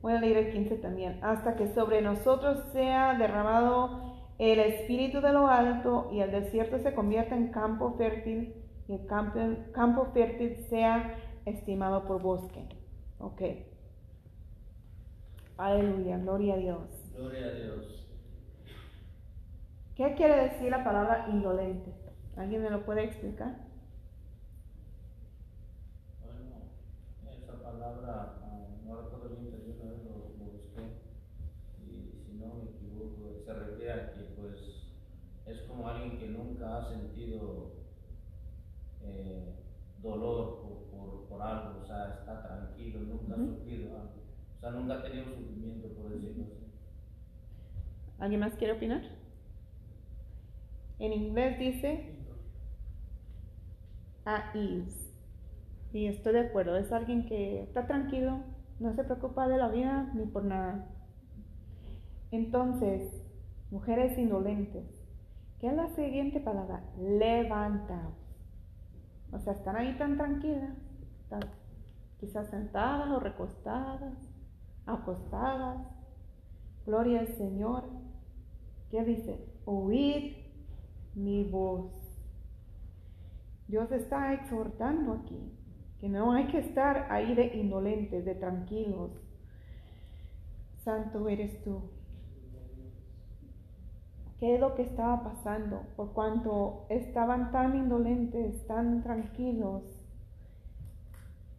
Voy 0.00 0.12
a 0.14 0.20
leer 0.20 0.36
el 0.36 0.52
15 0.52 0.76
también. 0.76 1.18
Hasta 1.22 1.56
que 1.56 1.72
sobre 1.74 2.02
nosotros 2.02 2.58
sea 2.72 3.14
derramado 3.14 4.14
el 4.38 4.58
espíritu 4.58 5.20
de 5.20 5.32
lo 5.32 5.46
alto 5.46 6.10
y 6.12 6.20
el 6.20 6.30
desierto 6.30 6.78
se 6.78 6.94
convierta 6.94 7.36
en 7.36 7.48
campo 7.48 7.94
fértil 7.96 8.54
y 8.88 8.92
el 8.92 9.06
campo, 9.06 9.40
campo 9.72 10.06
fértil 10.12 10.56
sea 10.68 11.16
estimado 11.46 12.04
por 12.04 12.20
bosque. 12.20 12.68
Ok. 13.18 13.42
Aleluya, 15.56 16.18
gloria 16.18 16.54
a 16.54 16.56
Dios. 16.58 17.12
Gloria 17.16 17.46
a 17.46 17.50
Dios. 17.52 18.06
¿Qué 19.94 20.14
quiere 20.14 20.48
decir 20.48 20.70
la 20.70 20.82
palabra 20.82 21.28
indolente? 21.30 22.03
¿Alguien 22.36 22.64
me 22.64 22.70
lo 22.70 22.84
puede 22.84 23.04
explicar? 23.04 23.54
Bueno, 26.20 27.32
esa 27.32 27.62
palabra, 27.62 28.40
ah, 28.42 28.66
no 28.84 29.02
recuerdo 29.02 29.36
bien, 29.36 29.52
pero 29.52 29.64
yo 29.64 29.74
una 29.80 29.92
vez 29.92 30.04
lo, 30.04 30.46
busqué 30.50 30.82
y 31.86 32.24
si 32.26 32.32
no 32.34 32.54
me 32.54 32.70
equivoco, 32.70 33.40
se 33.44 33.54
refiere 33.54 33.92
a 33.92 34.12
que 34.14 34.22
pues 34.36 34.88
es 35.46 35.60
como 35.68 35.88
alguien 35.88 36.18
que 36.18 36.26
nunca 36.26 36.78
ha 36.78 36.88
sentido 36.88 37.74
eh, 39.02 39.54
dolor 40.02 40.60
por, 40.60 40.90
por, 40.90 41.28
por 41.28 41.40
algo, 41.40 41.82
o 41.82 41.86
sea, 41.86 42.16
está 42.18 42.42
tranquilo, 42.42 42.98
nunca 43.00 43.34
ha 43.34 43.38
sufrido 43.38 43.96
algo, 43.96 44.22
o 44.56 44.60
sea, 44.60 44.70
nunca 44.72 44.94
ha 44.94 45.02
tenido 45.04 45.26
sufrimiento, 45.26 45.86
por 45.88 46.10
decirlo 46.10 46.46
así. 46.46 46.64
¿Alguien 48.18 48.40
más 48.40 48.54
quiere 48.54 48.72
opinar? 48.72 49.02
En 50.98 51.12
inglés 51.12 51.58
dice 51.58 52.23
at 54.24 54.54
ease. 54.54 55.12
Y 55.92 56.06
estoy 56.06 56.32
de 56.32 56.40
acuerdo, 56.40 56.76
es 56.76 56.92
alguien 56.92 57.26
que 57.26 57.62
está 57.62 57.86
tranquilo, 57.86 58.40
no 58.80 58.92
se 58.94 59.04
preocupa 59.04 59.46
de 59.46 59.58
la 59.58 59.68
vida 59.68 60.10
ni 60.14 60.26
por 60.26 60.44
nada. 60.44 60.88
Entonces, 62.30 63.22
mujeres 63.70 64.18
indolentes, 64.18 64.84
¿qué 65.60 65.68
es 65.68 65.74
la 65.74 65.88
siguiente 65.90 66.40
palabra? 66.40 66.82
Levantaos. 66.98 68.14
O 69.32 69.38
sea, 69.38 69.52
están 69.52 69.76
ahí 69.76 69.96
tan 69.98 70.16
tranquilas, 70.16 70.76
quizás 72.18 72.48
sentadas 72.48 73.10
o 73.10 73.20
recostadas, 73.20 74.14
acostadas. 74.86 75.78
Gloria 76.86 77.20
al 77.20 77.28
Señor. 77.28 77.84
¿Qué 78.90 79.04
dice? 79.04 79.44
Oíd 79.64 80.36
mi 81.14 81.44
voz. 81.44 82.03
Dios 83.66 83.90
está 83.92 84.34
exhortando 84.34 85.12
aquí 85.12 85.52
que 86.04 86.08
no 86.10 86.32
hay 86.32 86.48
que 86.48 86.58
estar 86.58 87.06
ahí 87.10 87.34
de 87.34 87.56
indolentes, 87.56 88.26
de 88.26 88.34
tranquilos. 88.34 89.10
Santo 90.82 91.28
eres 91.30 91.62
tú. 91.62 91.80
¿Qué 94.38 94.56
es 94.56 94.60
lo 94.60 94.74
que 94.74 94.82
estaba 94.82 95.22
pasando? 95.22 95.80
Por 95.96 96.12
cuanto 96.12 96.84
estaban 96.90 97.50
tan 97.52 97.74
indolentes, 97.74 98.66
tan 98.66 99.02
tranquilos, 99.02 99.82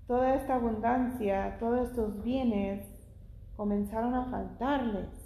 toda 0.06 0.36
esta 0.36 0.56
abundancia, 0.56 1.58
todos 1.60 1.89
estos 1.89 2.24
bienes 2.24 2.86
comenzaron 3.56 4.14
a 4.14 4.26
faltarles. 4.26 5.24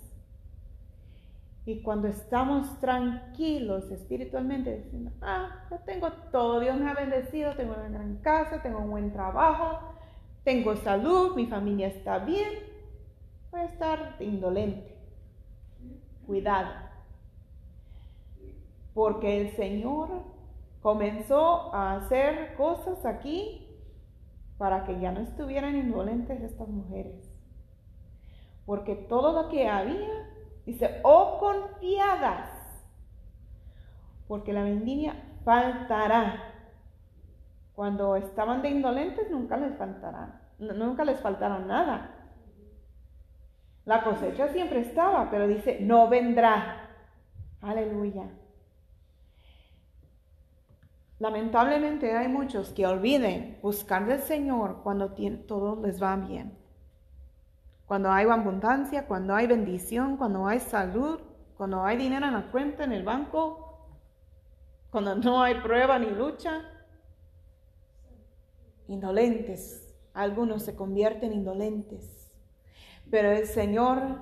Y 1.69 1.83
cuando 1.83 2.07
estamos 2.07 2.79
tranquilos 2.79 3.91
espiritualmente, 3.91 4.75
diciendo, 4.75 5.11
ah, 5.21 5.67
yo 5.69 5.77
tengo 5.85 6.11
todo, 6.31 6.59
Dios 6.61 6.75
me 6.79 6.89
ha 6.89 6.95
bendecido, 6.95 7.55
tengo 7.55 7.75
una 7.75 7.89
gran 7.89 8.17
casa, 8.21 8.63
tengo 8.63 8.79
un 8.79 8.89
buen 8.89 9.13
trabajo, 9.13 9.77
tengo 10.43 10.75
salud, 10.77 11.35
mi 11.35 11.45
familia 11.45 11.85
está 11.85 12.17
bien, 12.17 12.49
voy 13.51 13.61
a 13.61 13.65
estar 13.65 14.15
indolente. 14.19 14.97
Cuidado. 16.25 16.71
Porque 18.95 19.39
el 19.39 19.55
Señor 19.55 20.23
comenzó 20.81 21.71
a 21.75 21.97
hacer 21.97 22.55
cosas 22.55 23.05
aquí 23.05 23.67
para 24.57 24.85
que 24.85 24.99
ya 24.99 25.11
no 25.11 25.19
estuvieran 25.19 25.75
indolentes 25.75 26.41
estas 26.41 26.67
mujeres. 26.67 27.31
Porque 28.65 28.95
todo 28.95 29.39
lo 29.39 29.49
que 29.49 29.67
había 29.67 30.38
Dice, 30.65 30.99
oh 31.03 31.39
confiadas, 31.39 32.49
porque 34.27 34.53
la 34.53 34.63
vendimia 34.63 35.15
faltará. 35.43 36.43
Cuando 37.73 38.15
estaban 38.15 38.61
de 38.61 38.69
indolentes 38.69 39.31
nunca 39.31 39.57
les 39.57 39.75
faltará, 39.77 40.41
nunca 40.59 41.05
les 41.05 41.19
faltará 41.19 41.59
nada. 41.59 42.15
La 43.85 44.03
cosecha 44.03 44.49
siempre 44.49 44.81
estaba, 44.81 45.31
pero 45.31 45.47
dice, 45.47 45.79
no 45.81 46.07
vendrá. 46.07 46.89
Aleluya. 47.61 48.29
Lamentablemente 51.17 52.15
hay 52.15 52.27
muchos 52.27 52.69
que 52.71 52.85
olviden 52.85 53.57
buscar 53.61 54.05
del 54.05 54.19
Señor 54.19 54.81
cuando 54.83 55.15
todo 55.47 55.81
les 55.81 56.01
va 56.01 56.15
bien 56.15 56.58
cuando 57.89 58.11
hay 58.11 58.27
abundancia, 58.27 59.07
cuando 59.07 59.33
hay 59.33 59.47
bendición, 59.47 60.15
cuando 60.15 60.45
hay 60.45 60.59
salud, 60.59 61.21
cuando 61.57 61.83
hay 61.83 61.97
dinero 61.97 62.27
en 62.27 62.33
la 62.33 62.51
cuenta, 62.51 62.83
en 62.83 62.91
el 62.91 63.01
banco, 63.01 63.89
cuando 64.91 65.15
no 65.15 65.41
hay 65.41 65.55
prueba 65.55 65.97
ni 65.97 66.11
lucha. 66.11 66.61
Indolentes, 68.87 69.91
algunos 70.13 70.61
se 70.61 70.75
convierten 70.75 71.33
indolentes. 71.33 72.31
Pero 73.09 73.31
el 73.31 73.47
Señor 73.47 74.19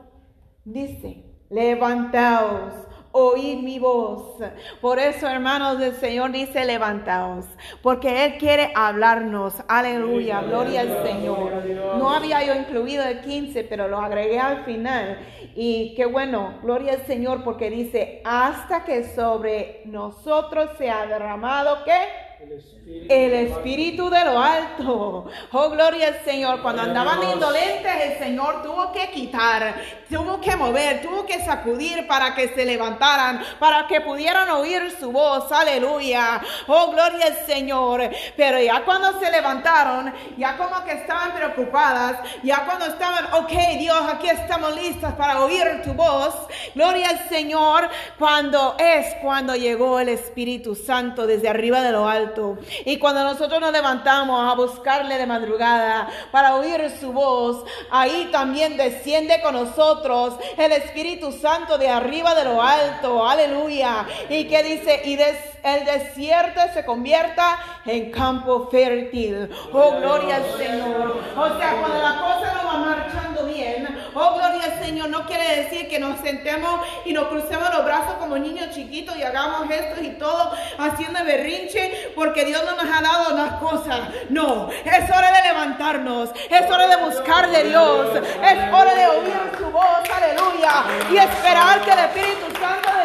dice, 0.64 1.26
levantaos, 1.50 2.74
oíd 3.18 3.60
mi 3.64 3.80
voz. 3.80 4.36
Por 4.80 5.00
eso, 5.00 5.28
hermanos, 5.28 5.82
el 5.82 5.96
Señor 5.96 6.32
dice, 6.32 6.66
levantaos, 6.66 7.46
porque 7.82 8.26
Él 8.26 8.38
quiere 8.38 8.72
hablarnos. 8.76 9.56
Aleluya, 9.68 10.42
gloria 10.42 10.82
al 10.82 11.04
Señor. 11.04 11.64
No 11.98 12.12
había 12.12 12.44
yo 12.44 12.54
incluido 12.54 13.04
el 13.04 13.22
15, 13.22 13.64
pero 13.64 13.88
lo 13.88 14.00
agregué 14.00 14.40
al 14.40 14.64
final. 14.66 15.18
Y 15.56 15.96
qué 15.96 16.06
bueno, 16.06 16.60
gloria 16.62 16.94
al 16.94 17.06
Señor, 17.08 17.44
porque 17.44 17.70
dice, 17.70 18.22
hasta 18.24 18.84
que 18.84 19.04
sobre 19.16 19.82
nosotros 19.86 20.70
se 20.78 20.90
ha 20.90 21.08
derramado, 21.08 21.84
¿qué? 21.84 22.27
El 22.40 22.52
Espíritu, 22.52 23.14
El 23.14 23.34
Espíritu 23.34 24.10
de 24.12 24.26
lo 24.26 24.40
alto. 24.40 25.26
Oh, 25.52 25.70
gloria 25.72 26.10
al 26.10 26.24
Señor. 26.24 26.62
Cuando 26.62 26.84
andaban 26.84 27.24
indolentes, 27.24 27.92
el 28.04 28.20
Señor 28.20 28.62
tuvo 28.62 28.92
que 28.92 29.10
quitar, 29.10 29.76
tuvo 30.08 30.40
que 30.40 30.56
mover, 30.56 31.02
tuvo 31.02 31.26
que 31.26 31.44
sacudir 31.44 32.06
para 32.06 32.36
que 32.36 32.50
se 32.50 32.64
levantaran, 32.64 33.42
para 33.60 33.88
que 33.88 34.02
pudieran 34.02 34.52
oír 34.52 34.96
su 35.00 35.12
voz. 35.12 35.52
Aleluya. 35.52 36.40
Oh, 36.68 36.92
gloria 36.92 37.26
al 37.26 37.46
Señor. 37.48 38.08
Pero 38.36 38.62
ya 38.62 38.86
cuando 38.86 39.20
se 39.20 39.32
levantaron, 39.32 40.14
ya 40.38 40.58
como 40.58 40.84
que 40.86 40.92
estaban 40.92 41.34
preocupadas, 41.34 42.20
ya 42.44 42.66
cuando 42.66 42.86
estaban, 42.86 43.34
ok, 43.34 43.80
Dios, 43.80 44.02
aquí 44.14 44.30
estamos 44.30 44.76
listas 44.76 45.16
para 45.16 45.42
oír 45.44 45.82
tu 45.84 45.94
voz. 45.94 46.36
Gloria 46.76 47.10
al 47.10 47.30
Señor. 47.30 47.90
Cuando 48.20 48.76
es 48.78 49.16
cuando 49.24 49.56
llegó 49.56 50.00
el 50.00 50.10
Espíritu 50.10 50.76
Santo 50.76 51.26
desde 51.26 51.50
arriba 51.50 51.82
de 51.82 51.92
lo 51.92 52.08
alto 52.08 52.27
alto. 52.28 52.58
Y 52.86 52.98
cuando 52.98 53.24
nosotros 53.24 53.60
nos 53.60 53.72
levantamos 53.72 54.52
a 54.52 54.56
buscarle 54.56 55.18
de 55.18 55.26
madrugada 55.26 56.10
para 56.32 56.56
oír 56.56 56.92
su 57.00 57.12
voz, 57.12 57.64
ahí 57.92 58.30
también 58.32 58.78
desciende 58.78 59.42
con 59.42 59.54
nosotros 59.54 60.36
el 60.58 60.72
Espíritu 60.72 61.32
Santo 61.32 61.78
de 61.78 61.90
arriba 61.90 62.36
de 62.36 62.46
lo 62.46 62.62
alto. 62.62 63.28
Aleluya. 63.28 64.06
Y 64.30 64.46
que 64.46 64.64
dice, 64.64 65.02
y 65.06 65.18
el 65.64 65.86
desierto 65.86 66.62
se 66.74 66.86
convierta 66.86 67.60
en 67.86 68.12
campo 68.12 68.70
fértil. 68.70 69.50
Oh, 69.74 69.98
gloria 70.00 70.38
al 70.38 70.58
Señor. 70.58 71.18
O 71.36 71.60
sea, 71.60 71.78
cuando 71.80 72.02
la 72.02 72.20
cosa 72.20 72.54
no 72.54 72.68
va 72.68 72.78
marchando 72.78 73.46
bien, 73.46 73.88
oh, 74.14 74.36
gloria 74.36 74.64
al 74.64 74.86
Señor, 74.86 75.10
no 75.10 75.26
quiere 75.26 75.64
decir 75.64 75.90
que 75.90 76.00
nos 76.00 76.20
sentemos 76.20 76.82
y 77.06 77.14
nos 77.14 77.28
crucemos 77.28 77.74
los 77.74 77.84
brazos 77.84 78.14
como 78.20 78.38
niños 78.38 78.74
chiquitos 78.74 79.18
y 79.18 79.24
hagamos 79.24 79.70
esto 79.70 80.02
y 80.02 80.10
todo 80.12 80.52
haciendo 80.78 81.24
berrinche 81.26 82.12
porque 82.18 82.44
Dios 82.46 82.64
no 82.66 82.76
nos 82.76 82.86
ha 82.94 83.00
dado 83.00 83.36
las 83.36 83.54
cosas. 83.62 84.10
No, 84.30 84.70
es 84.72 85.10
hora 85.10 85.32
de 85.32 85.50
levantarnos, 85.50 86.32
es 86.50 86.72
hora 86.72 86.88
de 86.88 86.98
buscar 86.98 87.50
de 87.52 87.64
Dios, 87.66 88.08
es 88.16 88.74
hora 88.74 88.96
de 88.96 89.08
oír 89.08 89.52
su 89.56 89.66
voz, 89.70 90.02
aleluya, 90.12 90.84
y 91.12 91.18
esperar 91.18 91.80
que 91.82 91.92
el 91.92 92.00
Espíritu 92.00 92.60
Santo 92.60 92.97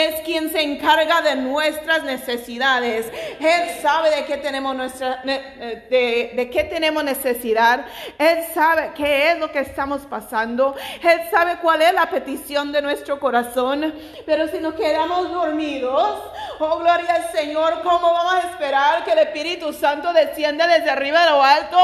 es 0.00 0.20
quien 0.22 0.50
se 0.50 0.60
encarga 0.60 1.22
de 1.22 1.36
nuestras 1.36 2.04
necesidades. 2.04 3.06
Él 3.40 3.80
sabe 3.82 4.10
de 4.10 4.24
qué 4.24 4.36
tenemos 4.36 4.74
nuestra 4.74 5.22
de, 5.24 6.32
de 6.34 6.50
qué 6.50 6.64
tenemos 6.64 7.04
necesidad. 7.04 7.86
Él 8.18 8.44
sabe 8.54 8.92
qué 8.94 9.32
es 9.32 9.38
lo 9.38 9.50
que 9.50 9.60
estamos 9.60 10.02
pasando. 10.02 10.74
Él 11.02 11.20
sabe 11.30 11.58
cuál 11.60 11.82
es 11.82 11.92
la 11.92 12.06
petición 12.06 12.72
de 12.72 12.82
nuestro 12.82 13.18
corazón. 13.18 13.94
Pero 14.26 14.48
si 14.48 14.58
nos 14.58 14.74
quedamos 14.74 15.30
dormidos, 15.30 16.18
oh 16.58 16.78
gloria 16.78 17.14
al 17.14 17.32
Señor, 17.32 17.82
¿cómo 17.82 18.12
vamos 18.12 18.34
a 18.34 18.50
esperar 18.50 19.04
que 19.04 19.12
el 19.12 19.18
Espíritu 19.18 19.72
Santo 19.72 20.12
descienda 20.12 20.66
desde 20.66 20.90
arriba 20.90 21.24
de 21.24 21.30
lo 21.30 21.42
alto? 21.42 21.78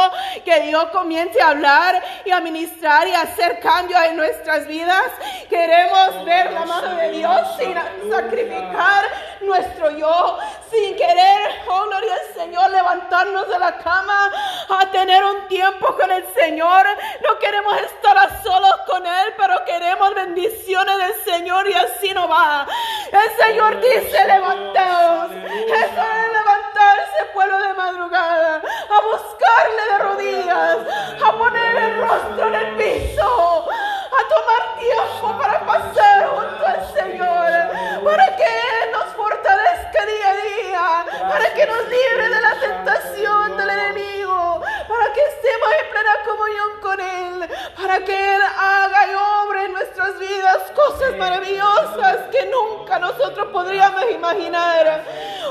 Que 0.45 0.61
Dios 0.61 0.87
comience 0.91 1.41
a 1.41 1.49
hablar 1.49 2.03
y 2.25 2.31
a 2.31 2.41
ministrar 2.41 3.07
y 3.09 3.13
a 3.13 3.23
hacer 3.23 3.61
cambios 3.61 4.01
en 4.05 4.17
nuestras 4.17 4.67
vidas. 4.67 5.05
Queremos 5.49 6.25
ver 6.25 6.53
la 6.53 6.65
mano 6.65 6.97
de 6.97 7.11
Dios 7.11 7.41
sin 7.59 7.75
sacrificar 8.11 9.05
nuestro 9.41 9.91
yo, 9.91 10.39
sin 10.71 10.97
querer, 10.97 11.63
oh 11.69 11.85
gloria 11.85 12.15
al 12.15 12.35
Señor, 12.35 12.71
levantarnos 12.71 13.49
de 13.49 13.59
la 13.59 13.79
cama 13.79 14.31
a 14.69 14.91
tener 14.91 15.25
un 15.25 15.47
tiempo 15.49 15.95
con 15.97 16.11
el 16.11 16.25
Señor. 16.35 16.87
No 17.23 17.39
queremos 17.39 17.77
estar 17.79 18.17
a 18.17 18.43
solos 18.43 18.77
con 18.87 19.07
Él, 19.07 19.35
pero 19.37 19.65
queremos 19.65 20.15
bendiciones 20.15 20.97
del 20.99 21.25
Señor 21.25 21.69
y 21.69 21.75
así 21.75 22.13
no 22.13 22.29
va. 22.29 22.67
El 23.13 23.45
Señor 23.45 23.81
dice, 23.81 24.25
levantaos. 24.27 25.31
Es 25.33 25.93
hora 25.93 26.23
de 26.23 26.29
levantarse, 26.29 27.25
pueblo 27.33 27.59
de 27.59 27.75
madrugada, 27.75 28.63
a 28.91 29.01
buscarle 29.01 29.83
de 29.91 29.99
rodillas, 29.99 30.79
a 31.25 31.33
poner 31.33 31.77
el 31.77 31.97
rostro 32.01 32.49
en 32.49 32.55
el 32.55 32.77
piso, 32.77 33.69
a 33.69 34.29
tomar 34.29 34.79
tiempo 34.79 35.39
para 35.39 35.61
pasar 35.67 36.29
junto 36.29 36.67
al 36.67 36.95
Señor, 36.95 37.84
para 38.03 38.37
que 38.37 38.45
Él 38.45 38.93
nos 38.93 39.07
fortalezca 39.15 40.07
día 40.07 40.31
a 40.31 40.37
día, 40.37 41.07
para 41.29 41.55
que 41.55 41.67
nos 41.67 41.89
libre 41.89 42.29
de 42.29 42.41
la 42.41 42.55
tentación 42.61 43.57
del 43.57 43.71
enemigo, 43.71 44.63
para 44.89 45.13
que 45.13 45.21
estemos 45.21 45.69
en 45.81 45.91
plena 45.91 46.15
comunión 46.25 46.81
con 46.81 47.01
Él, 47.01 47.49
para 47.77 47.99
que 48.05 48.35
Él 48.35 48.43
haga 48.43 49.07
y 49.11 49.15
obre 49.47 49.65
en 49.65 49.73
nuestras 49.73 50.19
vidas 50.19 50.59
cosas 50.75 51.17
maravillosas 51.17 52.17
que 52.31 52.47
nunca 52.47 52.99
nosotros 52.99 53.49
podríamos 53.53 54.11
imaginar, 54.11 55.05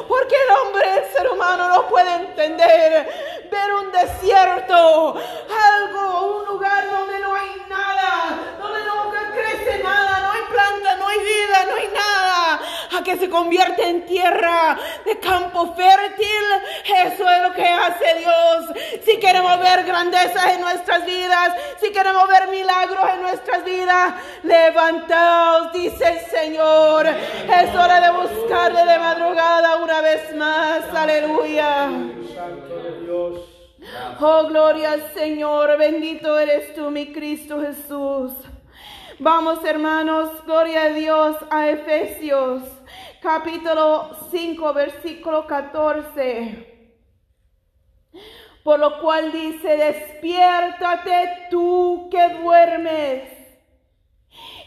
porque 0.08 0.36
el 0.36 0.56
hombre, 0.58 0.98
el 0.98 1.06
ser 1.14 1.30
humano 1.30 1.70
no 1.70 1.88
puede 1.88 2.14
entender 2.16 3.08
ver 3.50 3.74
un 3.74 3.92
desierto, 3.92 5.16
algo, 5.16 6.38
un 6.38 6.46
lugar 6.46 6.90
donde 6.90 7.20
no 7.20 7.36
hay 7.36 7.62
nada, 7.70 8.58
donde 8.60 8.84
no 8.84 9.04
crece 9.34 9.80
nada, 9.84 10.20
no 10.22 10.32
hay 10.32 10.42
planta, 10.44 10.96
no 10.96 11.08
hay 11.08 11.20
vida, 11.20 11.66
no 11.70 11.76
hay 11.76 11.88
nada, 11.88 12.60
que 13.04 13.18
se 13.18 13.30
convierte 13.30 13.88
en 13.88 14.06
tierra 14.06 14.78
de 15.06 15.20
campo 15.20 15.74
fértil. 15.76 16.44
Eso 17.06 17.30
es 17.30 17.42
lo 17.44 17.54
que 17.54 17.68
hace 17.68 18.20
Dios. 18.20 19.04
Si 19.06 19.20
queremos 19.20 19.60
ver 19.60 19.84
grandezas 19.84 20.54
en 20.54 20.62
nuestras 20.62 21.06
vidas, 21.06 21.54
si 21.82 21.92
queremos 21.92 22.28
ver 22.28 22.48
milagros 22.50 23.06
en 23.14 23.22
nuestras 23.22 23.64
vidas, 23.64 24.14
levantaos, 24.44 25.74
dice 25.74 26.10
el 26.10 26.20
Señor. 26.32 27.08
Es 27.08 27.76
hora 27.76 28.00
de 28.02 28.12
buscarle 28.12 28.86
de 28.86 29.00
madrugada 29.00 29.78
una 29.78 30.02
vez 30.02 30.36
más. 30.36 30.84
Aleluya. 30.94 31.90
Oh, 34.20 34.48
gloria 34.48 34.94
al 34.94 35.14
Señor. 35.14 35.78
Bendito 35.78 36.40
eres 36.40 36.74
tú, 36.74 36.90
mi 36.90 37.12
Cristo 37.12 37.62
Jesús. 37.62 38.32
Vamos, 39.20 39.64
hermanos, 39.64 40.30
gloria 40.46 40.84
a 40.84 40.90
Dios, 40.90 41.36
a 41.50 41.70
Efesios, 41.70 42.64
capítulo 43.24 44.10
5, 44.32 44.74
versículo 44.74 45.48
14. 45.48 47.00
Por 48.66 48.80
lo 48.80 49.00
cual 49.00 49.32
dice, 49.32 49.78
despiértate 49.78 51.48
tú 51.50 52.10
que 52.12 52.42
duermes 52.42 53.30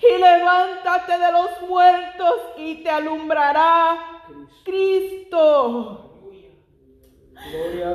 y 0.03 0.19
levántate 0.19 1.19
de 1.19 1.33
los 1.33 1.69
muertos 1.69 2.35
y 2.57 2.83
te 2.83 2.89
alumbrará 2.89 4.23
Cristo. 4.65 6.33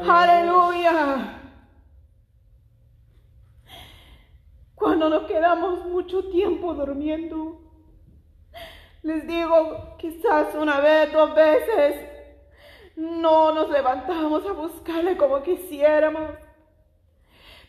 Aleluya. 0.08 1.40
Cuando 4.76 5.10
nos 5.10 5.24
quedamos 5.24 5.86
mucho 5.86 6.30
tiempo 6.30 6.74
durmiendo, 6.76 7.61
les 9.04 9.26
digo, 9.26 9.96
quizás 9.98 10.54
una 10.56 10.80
vez, 10.80 11.12
dos 11.12 11.34
veces, 11.34 12.08
no 12.96 13.52
nos 13.52 13.70
levantamos 13.70 14.46
a 14.46 14.52
buscarle 14.52 15.18
como 15.18 15.42
quisiéramos. 15.42 16.32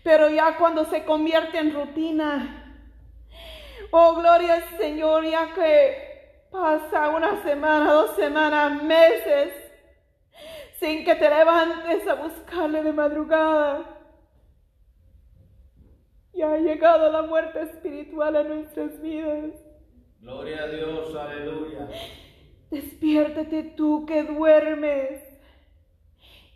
Pero 0.03 0.29
ya 0.29 0.57
cuando 0.59 0.85
se 0.87 1.05
convierte 1.05 1.59
en 1.59 1.73
rutina, 1.73 2.87
oh 3.93 4.15
gloria 4.17 4.55
al 4.55 4.79
Señor, 4.79 5.25
ya 5.25 5.55
que 5.55 6.47
pasa 6.51 7.09
una 7.09 7.43
semana, 7.43 7.93
dos 7.93 8.17
semanas, 8.17 8.83
meses, 8.83 9.55
sin 10.81 11.05
que 11.05 11.15
te 11.15 11.31
levantes 11.31 12.07
a 12.09 12.15
buscarle 12.15 12.83
de 12.83 12.93
madrugada. 12.93 14.01
Ya 16.35 16.53
ha 16.53 16.59
llegado 16.59 17.11
la 17.11 17.23
muerte 17.23 17.63
espiritual 17.63 18.37
a 18.37 18.43
nuestras 18.43 19.01
vidas. 19.01 19.72
Gloria 20.23 20.63
a 20.63 20.67
Dios, 20.69 21.17
aleluya. 21.17 21.89
Despiértate 22.71 23.65
tú 23.77 24.07
que 24.07 24.23
duermes 24.23 25.21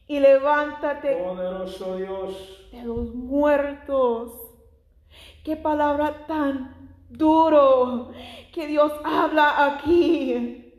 y 0.06 0.20
levántate. 0.20 1.16
Poderoso 1.16 1.96
Dios. 1.96 2.68
De 2.70 2.84
los 2.84 3.12
muertos. 3.12 4.34
Qué 5.42 5.56
palabra 5.56 6.26
tan 6.28 6.92
duro 7.08 8.12
que 8.54 8.68
Dios 8.68 8.92
habla 9.02 9.74
aquí. 9.74 10.72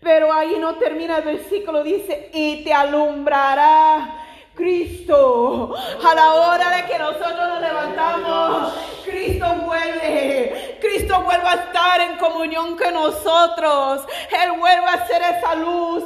Pero 0.00 0.32
ahí 0.32 0.56
no 0.58 0.76
termina 0.76 1.18
el 1.18 1.24
versículo, 1.24 1.82
dice, 1.82 2.30
y 2.32 2.64
te 2.64 2.72
alumbrará 2.72 4.24
Cristo, 4.54 5.74
a 5.74 6.14
la 6.14 6.34
hora 6.34 6.76
de 6.76 6.86
que 6.86 6.98
nosotros 6.98 7.48
nos 7.48 7.60
levantamos, 7.60 8.72
Cristo 9.04 9.46
vuelve, 9.64 10.73
Cristo 10.84 11.22
vuelve 11.22 11.48
a 11.48 11.54
estar 11.54 12.00
en 12.02 12.18
comunión 12.18 12.76
con 12.76 12.92
nosotros, 12.92 14.02
Él 14.30 14.52
vuelve 14.58 14.86
a 14.86 15.06
ser 15.06 15.22
esa 15.22 15.54
luz 15.54 16.04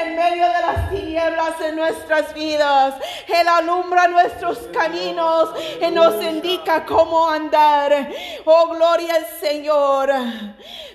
en 0.00 0.14
medio 0.14 0.46
de 0.46 0.60
las 0.60 0.90
tinieblas 0.90 1.60
en 1.60 1.74
nuestras 1.74 2.32
vidas, 2.32 2.94
Él 3.26 3.48
alumbra 3.48 4.06
nuestros 4.06 4.58
caminos 4.72 5.50
y 5.80 5.90
nos 5.90 6.22
indica 6.22 6.84
cómo 6.86 7.28
andar. 7.28 8.10
Oh, 8.44 8.68
gloria 8.68 9.16
al 9.16 9.26
Señor. 9.40 10.12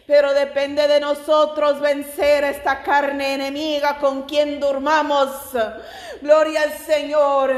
Pero 0.06 0.34
depende 0.34 0.88
de 0.88 1.02
nosotros 1.02 1.82
vencer 1.82 2.46
esta 2.46 2.82
carne 2.82 3.34
enemiga 3.34 3.98
con 3.98 4.24
quien 4.24 4.58
durmamos. 4.58 5.30
Gloria 6.22 6.62
al 6.62 6.78
Señor. 6.78 7.54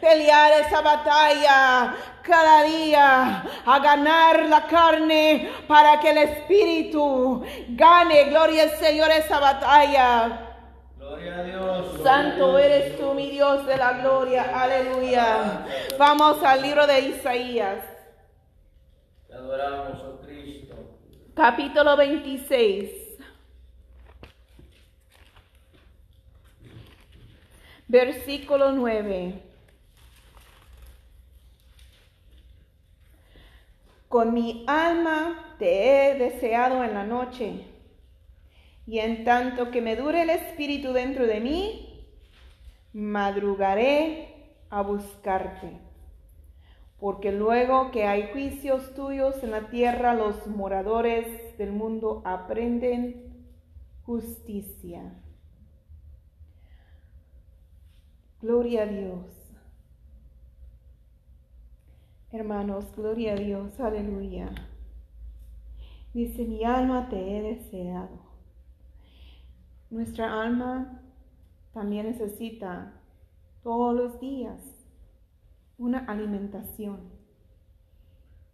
Pelear 0.00 0.52
esa 0.62 0.80
batalla 0.80 1.94
cada 2.22 2.62
día 2.62 3.44
a 3.66 3.78
ganar 3.80 4.44
la 4.44 4.66
carne 4.66 5.09
para 5.66 6.00
que 6.00 6.10
el 6.10 6.18
Espíritu 6.18 7.42
gane. 7.70 8.24
Gloria 8.24 8.64
al 8.64 8.70
Señor 8.70 9.10
esa 9.10 9.38
batalla. 9.40 10.56
Gloria 10.96 11.38
a 11.38 11.42
Dios. 11.42 12.00
Santo 12.02 12.58
eres 12.58 12.96
tú, 12.98 13.14
mi 13.14 13.30
Dios 13.30 13.66
de 13.66 13.76
la 13.76 13.92
gloria. 14.00 14.60
Aleluya. 14.62 15.66
Vamos 15.98 16.42
al 16.42 16.62
libro 16.62 16.86
de 16.86 17.00
Isaías. 17.00 17.84
Te 19.28 19.34
adoramos, 19.34 20.00
oh 20.02 20.20
Cristo. 20.20 20.74
capítulo 21.34 21.96
26. 21.96 22.90
Versículo 27.88 28.70
9. 28.72 29.49
Con 34.10 34.34
mi 34.34 34.64
alma 34.66 35.54
te 35.60 36.10
he 36.10 36.18
deseado 36.18 36.82
en 36.82 36.94
la 36.94 37.04
noche, 37.04 37.64
y 38.84 38.98
en 38.98 39.22
tanto 39.22 39.70
que 39.70 39.80
me 39.80 39.94
dure 39.94 40.22
el 40.22 40.30
espíritu 40.30 40.92
dentro 40.92 41.28
de 41.28 41.38
mí, 41.38 42.08
madrugaré 42.92 44.56
a 44.68 44.82
buscarte. 44.82 45.78
Porque 46.98 47.30
luego 47.30 47.92
que 47.92 48.02
hay 48.02 48.32
juicios 48.32 48.96
tuyos 48.96 49.44
en 49.44 49.52
la 49.52 49.70
tierra, 49.70 50.12
los 50.14 50.44
moradores 50.48 51.56
del 51.56 51.70
mundo 51.70 52.20
aprenden 52.24 53.46
justicia. 54.02 55.22
Gloria 58.40 58.82
a 58.82 58.86
Dios. 58.86 59.39
Hermanos, 62.32 62.94
gloria 62.96 63.32
a 63.32 63.36
Dios, 63.36 63.80
aleluya. 63.80 64.50
Dice, 66.14 66.44
mi 66.46 66.64
alma 66.64 67.08
te 67.08 67.16
he 67.38 67.42
deseado. 67.42 68.20
Nuestra 69.90 70.42
alma 70.42 71.02
también 71.72 72.06
necesita 72.06 72.92
todos 73.62 73.94
los 73.94 74.20
días 74.20 74.60
una 75.78 76.00
alimentación. 76.06 77.10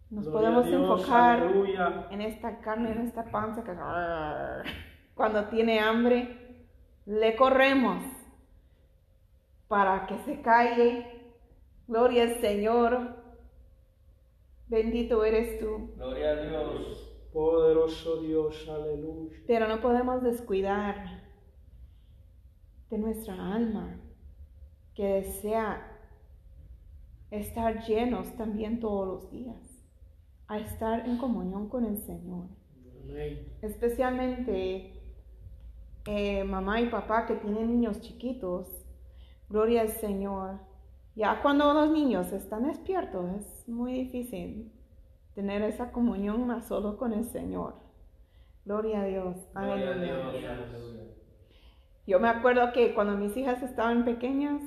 Nos 0.09 0.25
Gloria 0.25 0.49
podemos 0.49 0.65
Dios, 0.67 0.81
enfocar 0.81 1.41
aleluya. 1.43 2.07
en 2.09 2.21
esta 2.21 2.59
carne, 2.61 2.91
en 2.91 2.99
esta 3.01 3.25
panza 3.31 3.63
que 3.63 3.73
cuando 5.15 5.45
tiene 5.49 5.79
hambre, 5.79 6.67
le 7.05 7.35
corremos 7.35 8.03
para 9.67 10.07
que 10.07 10.17
se 10.19 10.41
calle. 10.41 11.05
Gloria 11.87 12.23
al 12.23 12.41
Señor. 12.41 13.26
Bendito 14.67 15.23
eres 15.23 15.59
tú. 15.59 15.93
Gloria 15.95 16.31
a 16.31 16.43
Dios. 16.43 17.13
Poderoso 17.31 18.21
Dios, 18.21 18.67
aleluya. 18.67 19.37
Pero 19.47 19.67
no 19.67 19.79
podemos 19.79 20.21
descuidar 20.23 21.23
de 22.89 22.97
nuestra 22.97 23.53
alma 23.53 23.99
que 24.93 25.05
desea 25.05 25.97
estar 27.31 27.85
llenos 27.85 28.35
también 28.35 28.79
todos 28.79 29.07
los 29.07 29.31
días, 29.31 29.85
a 30.47 30.59
estar 30.59 31.07
en 31.07 31.17
comunión 31.17 31.69
con 31.69 31.85
el 31.85 31.97
Señor. 31.97 32.47
Amén. 33.03 33.53
Especialmente 33.61 34.93
eh, 36.05 36.43
mamá 36.43 36.81
y 36.81 36.89
papá 36.89 37.25
que 37.25 37.35
tienen 37.35 37.67
niños 37.67 38.01
chiquitos, 38.01 38.67
gloria 39.49 39.81
al 39.81 39.89
Señor. 39.89 40.59
Ya 41.15 41.41
cuando 41.41 41.73
los 41.73 41.91
niños 41.91 42.31
están 42.31 42.63
despiertos 42.63 43.56
es 43.67 43.73
muy 43.73 43.91
difícil 43.91 44.71
tener 45.35 45.61
esa 45.61 45.91
comunión 45.91 46.47
más 46.47 46.67
solo 46.67 46.97
con 46.97 47.11
el 47.11 47.25
Señor. 47.25 47.75
Gloria 48.63 49.01
a 49.01 49.05
Dios. 49.05 49.35
Gloria 49.53 49.89
a 49.89 49.93
Aleluya. 49.93 50.55
Dios. 50.55 51.07
Yo 52.07 52.19
me 52.21 52.29
acuerdo 52.29 52.71
que 52.71 52.93
cuando 52.93 53.17
mis 53.17 53.35
hijas 53.35 53.61
estaban 53.61 54.05
pequeñas, 54.05 54.61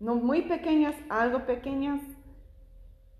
no 0.00 0.16
muy 0.16 0.42
pequeñas, 0.42 0.94
algo 1.08 1.46
pequeñas, 1.46 2.02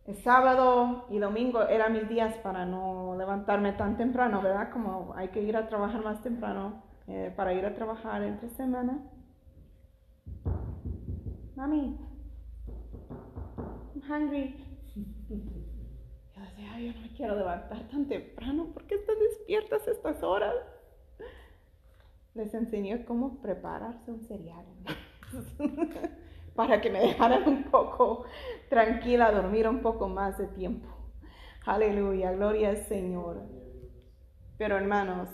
el 0.07 0.17
sábado 0.17 1.07
y 1.09 1.19
domingo 1.19 1.63
eran 1.63 1.95
mis 1.95 2.09
días 2.09 2.35
para 2.39 2.67
no 2.67 3.17
levantarme 3.17 3.73
tan 3.73 3.97
temprano, 3.97 4.43
¿verdad? 4.43 4.71
Como 4.71 5.15
hay 5.17 5.29
que 5.29 5.43
ir 5.43 5.57
a 5.57 5.69
trabajar 5.69 6.05
más 6.05 6.23
temprano 6.23 6.83
eh, 7.07 7.33
para 7.35 7.55
ir 7.55 7.65
a 7.65 7.75
trabajar 7.75 8.23
entre 8.23 8.51
semana. 8.51 8.99
Mami, 11.57 11.99
hungry. 14.09 14.55
Yo 16.35 16.43
decía, 16.43 16.73
"Ay, 16.73 16.87
yo 16.87 16.93
no 16.95 17.01
me 17.01 17.13
quiero 17.15 17.37
levantar 17.37 17.89
tan 17.89 18.07
temprano, 18.07 18.67
¿por 18.73 18.87
qué 18.87 18.95
están 18.95 19.19
despiertas 19.19 19.87
estas 19.89 20.23
horas? 20.23 20.55
Les 22.35 22.55
enseñé 22.55 23.05
cómo 23.05 23.41
prepararse 23.41 24.13
un 24.13 24.21
cereal 24.21 24.65
para 26.55 26.81
que 26.81 26.91
me 26.91 27.01
dejaran 27.01 27.49
un 27.49 27.65
poco 27.65 28.25
tranquila, 28.69 29.33
dormir 29.33 29.67
un 29.69 29.81
poco 29.81 30.09
más 30.09 30.39
de 30.39 30.47
tiempo. 30.47 30.87
Aleluya, 31.67 32.31
gloria 32.33 32.71
al 32.71 32.85
Señor. 32.85 33.43
Pero 34.57 34.77
hermanos, 34.77 35.29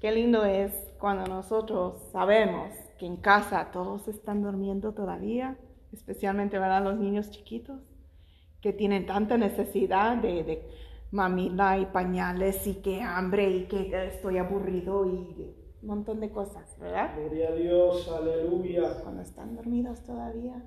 qué 0.00 0.12
lindo 0.12 0.44
es 0.44 0.72
cuando 1.00 1.26
nosotros 1.26 2.00
sabemos 2.12 2.72
que 2.98 3.06
en 3.06 3.16
casa 3.16 3.72
todos 3.72 4.06
están 4.06 4.42
durmiendo 4.42 4.94
todavía, 4.94 5.58
especialmente 5.92 6.58
¿verdad? 6.58 6.84
los 6.84 6.96
niños 6.96 7.30
chiquitos 7.30 7.95
que 8.66 8.72
tienen 8.72 9.06
tanta 9.06 9.38
necesidad 9.38 10.16
de, 10.16 10.42
de 10.42 10.68
mamila 11.12 11.78
y 11.78 11.86
pañales 11.86 12.66
y 12.66 12.74
que 12.82 13.00
hambre 13.00 13.48
y 13.48 13.66
que 13.68 14.06
estoy 14.08 14.38
aburrido 14.38 15.06
y 15.06 15.54
un 15.82 15.88
montón 15.88 16.18
de 16.18 16.30
cosas, 16.30 16.76
¿verdad? 16.80 17.14
Gloria 17.16 17.50
a 17.50 17.52
Dios, 17.52 18.08
aleluya. 18.08 19.00
Cuando 19.04 19.22
están 19.22 19.54
dormidos 19.54 20.02
todavía, 20.02 20.64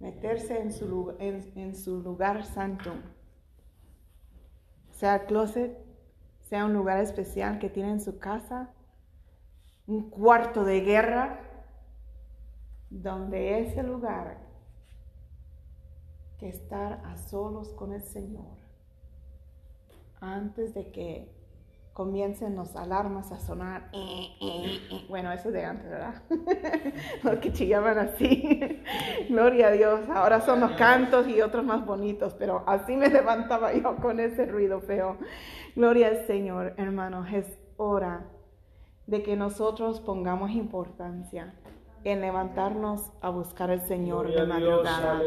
meterse 0.00 0.58
en 0.58 0.72
su, 0.72 1.14
en- 1.18 1.52
en 1.54 1.74
su 1.76 2.00
lugar 2.00 2.44
santo, 2.46 2.92
sea 4.92 5.26
closet, 5.26 5.76
sea 6.48 6.64
un 6.64 6.72
lugar 6.72 6.98
especial 7.00 7.58
que 7.58 7.68
tiene 7.68 7.90
en 7.90 8.00
su 8.00 8.18
casa, 8.18 8.70
un 9.86 10.08
cuarto 10.08 10.64
de 10.64 10.80
guerra, 10.80 11.40
donde 12.88 13.58
ese 13.60 13.82
lugar 13.82 14.45
que 16.38 16.48
estar 16.48 17.00
a 17.04 17.16
solos 17.16 17.72
con 17.74 17.92
el 17.92 18.02
Señor 18.02 18.56
antes 20.20 20.74
de 20.74 20.90
que 20.90 21.36
comiencen 21.92 22.56
las 22.56 22.76
alarmas 22.76 23.32
a 23.32 23.40
sonar. 23.40 23.88
eh, 23.94 24.28
eh, 24.42 24.80
eh. 24.90 25.06
Bueno, 25.08 25.32
eso 25.32 25.50
de 25.50 25.64
antes, 25.64 25.88
¿verdad? 25.88 26.22
los 27.22 27.38
que 27.38 27.52
chillaban 27.54 27.98
así. 27.98 28.82
Gloria 29.30 29.68
a 29.68 29.70
Dios. 29.70 30.00
Ahora 30.10 30.42
son 30.42 30.60
los 30.60 30.72
cantos 30.72 31.26
y 31.26 31.40
otros 31.40 31.64
más 31.64 31.86
bonitos, 31.86 32.34
pero 32.34 32.64
así 32.66 32.96
me 32.96 33.08
levantaba 33.08 33.72
yo 33.72 33.96
con 33.96 34.20
ese 34.20 34.44
ruido 34.44 34.80
feo. 34.82 35.16
Gloria 35.74 36.08
al 36.08 36.26
Señor, 36.26 36.74
hermanos. 36.76 37.28
Es 37.32 37.46
hora 37.78 38.26
de 39.06 39.22
que 39.22 39.36
nosotros 39.36 40.00
pongamos 40.00 40.50
importancia 40.50 41.54
en 42.04 42.20
levantarnos 42.20 43.10
a 43.22 43.30
buscar 43.30 43.70
al 43.70 43.80
Señor 43.80 44.26
Gloria 44.26 44.42
de 44.42 44.46
madrugada. 44.46 45.22